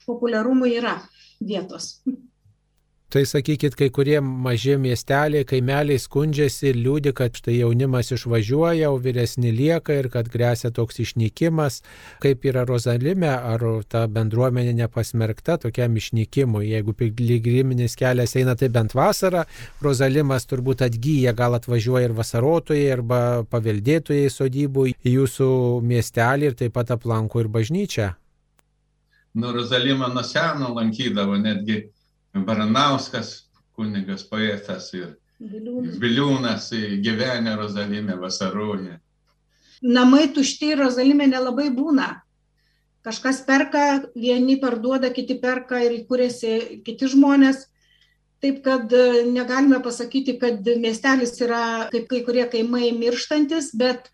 populiarumui 0.06 0.76
yra 0.78 1.00
vietos. 1.40 1.98
Tai 3.10 3.24
sakykit, 3.26 3.74
kai 3.74 3.88
kurie 3.90 4.20
maži 4.22 4.76
miesteliai, 4.78 5.42
kaimeliai 5.42 5.98
skundžiasi 5.98 6.68
ir 6.70 6.76
liūdi, 6.78 7.10
kad 7.18 7.34
štai 7.34 7.56
jaunimas 7.56 8.12
išvažiuoja, 8.14 8.92
o 8.94 9.00
vyresni 9.02 9.50
lieka 9.50 9.96
ir 9.98 10.06
kad 10.14 10.30
grėsia 10.30 10.70
toks 10.70 11.02
išnykimas. 11.02 11.80
Kaip 12.22 12.46
yra 12.46 12.62
Rozalime, 12.68 13.32
ar 13.34 13.66
ta 13.90 14.04
bendruomenė 14.06 14.76
nepasmerkta 14.84 15.58
tokiam 15.66 15.98
išnykimui? 15.98 16.68
Jeigu 16.70 16.94
piligriminis 17.02 17.98
kelias 17.98 18.38
eina 18.38 18.54
tai 18.54 18.70
bent 18.70 18.94
vasarą, 18.94 19.42
Rozalimas 19.82 20.46
turbūt 20.46 20.86
atgyja, 20.86 21.34
gal 21.34 21.58
atvažiuoja 21.58 22.12
ir 22.12 22.14
vasarotojai, 22.14 22.88
arba 22.94 23.22
paveldėtojai 23.50 24.30
sodybų 24.30 24.92
į 24.94 25.18
jūsų 25.18 25.52
miestelį 25.82 26.52
ir 26.52 26.60
taip 26.62 26.78
pat 26.78 26.94
aplanko 26.94 27.42
ir 27.42 27.50
bažnyčią. 27.50 28.12
Nu, 29.34 29.50
Rozalimą 29.50 30.14
nuo 30.14 30.22
seno 30.22 30.76
lankydavo 30.78 31.34
netgi 31.42 31.88
Baranauskas, 32.34 33.50
kunigas 33.74 34.22
poetas 34.28 34.92
ir 34.94 35.16
Biliūnas, 35.40 35.96
Biliūnas 36.00 36.66
gyvenę 37.00 37.54
Rozalime 37.56 38.16
vasaroje. 38.20 38.98
Namai 39.80 40.26
tušti 40.36 40.74
Rozalime 40.76 41.26
nelabai 41.30 41.70
būna. 41.72 42.10
Kažkas 43.00 43.40
perka, 43.48 44.04
vieni 44.12 44.58
parduoda, 44.60 45.08
kiti 45.08 45.38
perka 45.40 45.78
ir 45.80 46.02
įkūrėsi 46.02 46.82
kiti 46.84 47.08
žmonės. 47.08 47.64
Taip 48.44 48.60
kad 48.64 48.92
e, 48.92 49.22
negalime 49.28 49.80
pasakyti, 49.84 50.36
kad 50.40 50.68
miestelis 50.80 51.32
yra 51.40 51.88
kaip 51.92 52.06
kai 52.08 52.20
kurie 52.24 52.44
kaimai 52.52 52.90
mirštantis, 52.96 53.70
bet 53.76 54.08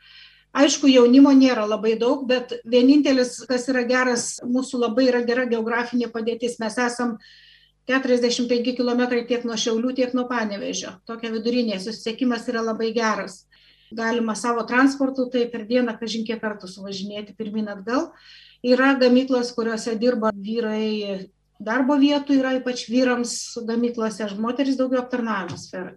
aišku, 0.54 0.86
jaunimo 0.90 1.30
nėra 1.34 1.66
labai 1.66 1.96
daug, 1.98 2.24
bet 2.30 2.54
vienintelis, 2.66 3.36
kas 3.50 3.66
yra 3.70 3.82
geras, 3.86 4.28
mūsų 4.46 4.82
labai 4.82 5.08
yra 5.10 5.24
gera 5.26 5.46
geografinė 5.50 6.10
padėtis. 6.14 6.58
Mes 6.62 6.78
esam 6.86 7.16
45 7.86 8.74
km 8.74 9.02
tiek 9.28 9.44
nuo 9.46 9.56
Šiaulių, 9.58 9.92
tiek 9.94 10.14
nuo 10.16 10.26
Panevežio. 10.30 10.96
Tokia 11.06 11.30
vidurinė, 11.34 11.78
susisiekimas 11.82 12.48
yra 12.50 12.64
labai 12.66 12.90
geras. 12.96 13.44
Galima 13.94 14.34
savo 14.34 14.64
transportu, 14.66 15.28
tai 15.30 15.44
per 15.50 15.62
dieną 15.68 15.94
kažin 16.00 16.24
kiek 16.26 16.40
kartų 16.42 16.66
suvažinėti 16.70 17.36
pirmin 17.38 17.70
atgal. 17.70 18.08
Yra 18.66 18.96
gamyklos, 18.98 19.52
kuriuose 19.54 19.94
dirba 20.00 20.32
vyrai, 20.34 21.28
darbo 21.62 21.94
vietų 22.00 22.40
yra 22.40 22.56
ypač 22.58 22.88
vyrams 22.90 23.36
gamyklose, 23.68 24.26
moteris 24.42 24.80
daugiau 24.80 25.04
aptarnavimo 25.04 25.60
sferai. 25.60 25.94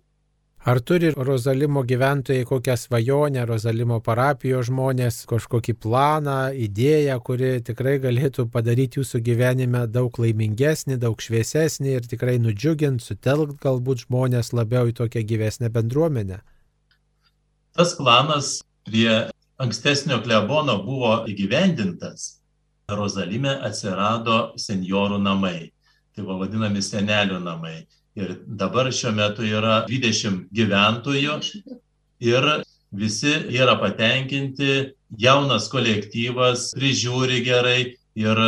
Ar 0.65 0.79
turi 0.79 1.13
Rozalimo 1.15 1.83
gyventojai 1.83 2.45
kokią 2.45 2.75
svajonę, 2.77 3.45
Rozalimo 3.47 4.01
parapijos 4.03 4.67
žmonės, 4.67 5.21
kažkokį 5.29 5.75
planą, 5.79 6.51
idėją, 6.51 7.15
kuri 7.23 7.51
tikrai 7.63 7.93
galėtų 8.03 8.49
padaryti 8.51 8.99
jūsų 8.99 9.21
gyvenime 9.23 9.85
daug 9.87 10.19
laimingesnį, 10.19 10.97
daug 10.99 11.15
šviesesnį 11.23 11.93
ir 11.95 12.09
tikrai 12.11 12.35
nudžiugint, 12.43 12.99
sutelkt 12.99 13.55
galbūt 13.63 14.03
žmonės 14.03 14.51
labiau 14.51 14.91
į 14.91 14.97
tokią 14.99 15.23
gyvesnę 15.29 15.69
bendruomenę? 15.71 16.41
Tas 17.71 17.95
planas 17.95 18.59
prie 18.83 19.29
ankstesnio 19.63 20.19
klebono 20.25 20.75
buvo 20.83 21.13
įgyvendintas. 21.31 22.41
Rozalime 22.91 23.55
atsirado 23.63 24.57
senjorų 24.59 25.21
namai. 25.23 25.71
Tai 26.11 26.27
buvo 26.27 26.41
vadinami 26.43 26.83
senelių 26.83 27.39
namai 27.47 27.77
Ir 28.17 28.39
dabar 28.47 28.89
šiuo 28.91 29.13
metu 29.15 29.45
yra 29.45 29.83
20 29.89 30.49
gyventojų 30.55 31.35
ir 32.25 32.47
visi 32.91 33.35
yra 33.53 33.77
patenkinti, 33.79 34.95
jaunas 35.17 35.69
kolektyvas 35.69 36.71
prižiūri 36.77 37.43
gerai 37.45 37.79
ir 38.17 38.41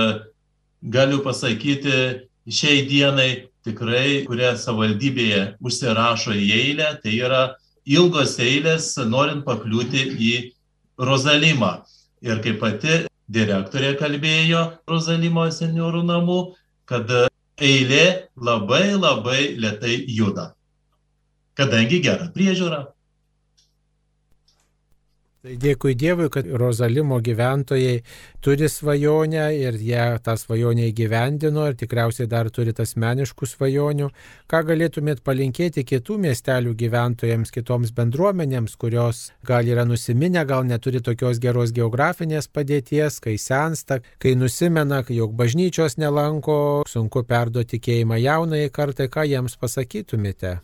galiu 0.82 1.22
pasakyti, 1.24 2.28
šiai 2.50 2.86
dienai 2.90 3.30
tikrai, 3.66 4.24
kurie 4.26 4.50
savivaldybėje 4.58 5.42
užsirašo 5.62 6.34
į 6.34 6.48
eilę, 6.58 6.90
tai 7.04 7.14
yra 7.22 7.44
ilgos 7.86 8.38
eilės, 8.42 8.96
norint 9.06 9.46
pakliūti 9.46 10.08
į 10.18 10.34
Rozalimą. 11.02 11.82
Ir 12.22 12.42
kaip 12.42 12.60
pati 12.62 13.04
direktorė 13.32 13.96
kalbėjo 14.00 14.66
Rozalimo 14.90 15.48
seniorų 15.54 16.04
namų, 16.10 16.40
kad 16.90 17.10
eilė 17.58 18.30
labai 18.36 18.94
labai 18.96 19.42
lietai 19.58 19.98
juda, 20.08 20.52
kadangi 21.56 22.02
gera 22.04 22.30
priežiūra. 22.36 22.86
Tai 25.42 25.56
dėkui 25.58 25.96
Dievui, 25.98 26.28
kad 26.30 26.46
Rozalimo 26.46 27.16
gyventojai 27.26 28.04
turi 28.46 28.68
svajonę 28.70 29.48
ir 29.58 29.80
jie 29.82 30.04
tą 30.22 30.36
svajonę 30.38 30.84
įgyvendino 30.92 31.64
ir 31.66 31.78
tikriausiai 31.80 32.28
dar 32.30 32.52
turi 32.54 32.76
tas 32.78 32.94
meniškų 32.94 33.48
svajonių. 33.50 34.12
Ką 34.46 34.60
galėtumėt 34.68 35.24
palinkėti 35.26 35.82
kitų 35.90 36.20
miestelių 36.28 36.76
gyventojams, 36.78 37.50
kitoms 37.56 37.90
bendruomenėms, 37.98 38.76
kurios 38.78 39.24
gal 39.50 39.66
yra 39.66 39.82
nusiminę, 39.90 40.44
gal 40.46 40.62
neturi 40.70 41.02
tokios 41.02 41.42
geros 41.42 41.74
geografinės 41.74 42.46
padėties, 42.46 43.18
kai 43.26 43.34
sensta, 43.42 43.98
kai 44.22 44.36
nusimena, 44.38 45.02
jog 45.10 45.34
bažnyčios 45.34 45.98
nelanko, 45.98 46.60
sunku 46.86 47.26
perduoti 47.26 47.80
tikėjimą 47.80 48.22
jaunai 48.22 48.68
kartai, 48.70 49.10
ką 49.10 49.26
jiems 49.34 49.58
pasakytumėte? 49.58 50.60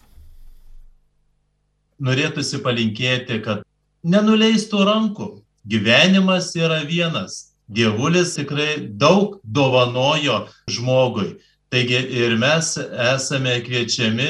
Norėtųsi 1.97 2.61
palinkėti, 2.61 3.41
kad 3.41 3.65
nenuleistų 4.04 4.86
rankų. 4.88 5.28
Gyvenimas 5.68 6.54
yra 6.56 6.84
vienas. 6.88 7.54
Dievulis 7.68 8.38
tikrai 8.38 8.78
daug 8.80 9.39
dovanojo 9.43 10.45
žmogui. 10.72 11.36
Taigi 11.70 12.00
ir 12.16 12.38
mes 12.39 12.78
esame 12.80 13.58
kviečiami 13.66 14.30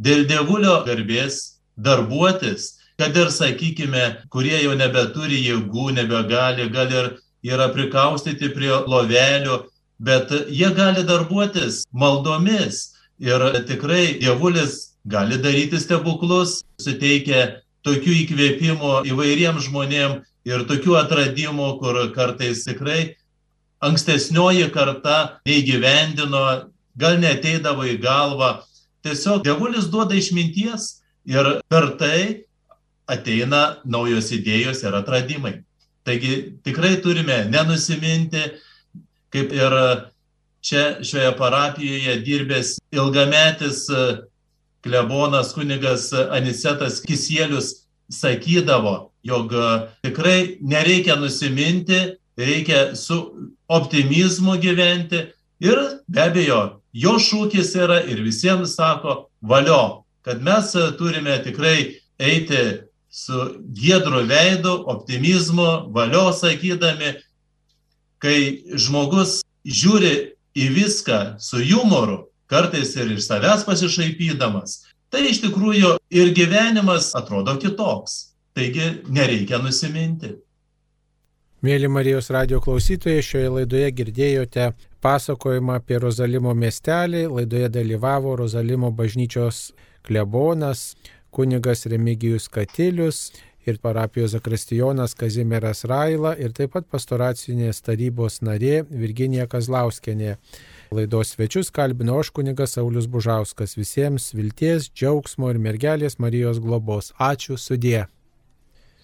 dėl 0.00 0.24
dievulio 0.30 0.78
garbės 0.86 1.58
darbuotis, 1.76 2.78
kad 2.98 3.16
ir, 3.16 3.28
sakykime, 3.30 4.04
kurie 4.32 4.56
jau 4.62 4.72
nebeturi 4.78 5.42
jėgų, 5.44 5.90
nebegali, 5.98 6.70
gal 6.72 6.90
ir 6.90 7.10
yra 7.44 7.68
prikaustyti 7.74 8.48
prie 8.54 8.72
lovelių, 8.72 9.60
bet 10.00 10.32
jie 10.48 10.72
gali 10.74 11.04
darbuotis 11.06 11.84
maldomis. 11.92 12.94
Ir 13.18 13.42
tikrai 13.66 14.18
dievulis 14.22 14.94
gali 15.04 15.38
daryti 15.42 15.78
stebuklus, 15.82 16.62
suteikia 16.80 17.58
tokių 17.86 18.14
įkvėpimų 18.24 18.92
įvairiem 19.12 19.60
žmonėm 19.62 20.18
ir 20.48 20.64
tokių 20.68 20.96
atradimų, 21.02 21.68
kur 21.82 22.00
kartais 22.16 22.64
tikrai 22.66 23.14
ankstesnioji 23.84 24.70
karta 24.74 25.38
neįgyvendino, 25.46 26.44
gal 26.98 27.18
neteidavo 27.22 27.86
į 27.86 27.98
galvą. 28.02 28.58
Tiesiog 29.06 29.44
dievulis 29.46 29.86
duoda 29.92 30.16
išminties 30.18 30.98
ir 31.28 31.58
per 31.70 31.92
tai 32.00 32.48
ateina 33.08 33.78
naujos 33.86 34.32
idėjos 34.34 34.82
ir 34.84 34.96
atradimai. 34.98 35.60
Taigi 36.04 36.58
tikrai 36.64 36.96
turime 37.04 37.44
nenusiminti, 37.52 38.42
kaip 39.32 39.52
ir 39.54 39.76
čia 40.64 40.84
šioje 41.04 41.30
parapijoje 41.38 42.16
dirbęs 42.24 42.74
ilgametis 42.92 43.86
klebonas 44.88 45.52
kunigas 45.54 46.12
Anisetas 46.12 47.00
Kisielius 47.04 47.74
sakydavo, 48.08 49.10
jog 49.22 49.52
e, 49.52 49.88
tikrai 50.02 50.56
nereikia 50.60 51.16
nusiminti, 51.16 52.16
reikia 52.38 52.96
su 52.96 53.18
optimizmu 53.68 54.56
gyventi 54.56 55.26
ir 55.60 55.78
be 56.08 56.22
abejo, 56.22 56.80
jo 56.92 57.18
šūkis 57.20 57.74
yra 57.76 58.00
ir 58.08 58.22
visiems 58.24 58.76
sako 58.78 59.28
valio, 59.42 60.04
kad 60.22 60.42
mes 60.42 60.72
turime 60.98 61.36
tikrai 61.44 61.98
eiti 62.18 62.88
su 63.10 63.58
giedru 63.74 64.24
veidu, 64.28 64.84
optimizmu, 64.86 65.90
valios 65.92 66.40
sakydami, 66.40 67.14
kai 68.22 68.62
žmogus 68.74 69.42
žiūri 69.66 70.14
į 70.58 70.68
viską 70.74 71.20
su 71.42 71.60
humoru, 71.62 72.27
kartais 72.50 72.94
ir 72.96 73.12
iš 73.14 73.28
savęs 73.28 73.64
pasišaipydamas, 73.68 74.80
tai 75.12 75.28
iš 75.30 75.42
tikrųjų 75.44 75.96
ir 76.10 76.34
gyvenimas 76.36 77.12
atrodo 77.18 77.56
kitoks. 77.60 78.28
Taigi 78.58 79.04
nereikia 79.14 79.60
nusiminti. 79.62 80.32
Mėly 81.62 81.88
Marijos 81.90 82.30
radio 82.30 82.60
klausytojai, 82.62 83.22
šioje 83.22 83.48
laidoje 83.50 83.90
girdėjote 84.00 84.68
pasakojimą 85.02 85.80
apie 85.80 85.98
Rozalimo 86.02 86.54
miestelį. 86.54 87.24
Laidoje 87.34 87.68
dalyvavo 87.74 88.36
Rozalimo 88.38 88.90
bažnyčios 88.94 89.72
klebonas, 90.06 90.94
kunigas 91.34 91.86
Remigijus 91.90 92.48
Katilius 92.48 93.32
ir 93.66 93.78
parapijos 93.82 94.36
zakristijonas 94.36 95.14
Kazimieras 95.18 95.84
Raila 95.84 96.36
ir 96.38 96.54
taip 96.56 96.72
pat 96.76 96.86
pastoracinės 96.90 97.82
tarybos 97.84 98.40
narė 98.42 98.84
Virginija 98.88 99.48
Kazlauskenė. 99.50 100.36
Laidos 100.90 101.34
svečius 101.34 101.70
kalbino 101.70 102.18
aš 102.18 102.30
kunigas 102.30 102.72
Saulis 102.72 103.06
Bužauskas. 103.06 103.76
Visiems 103.76 104.30
vilties, 104.34 104.88
džiaugsmo 104.88 105.50
ir 105.52 105.60
mergelės 105.60 106.16
Marijos 106.18 106.62
globos. 106.64 107.12
Ačiū 107.18 107.58
sudie. 107.60 108.06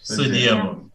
Su 0.01 0.25
Dievu. 0.25 0.94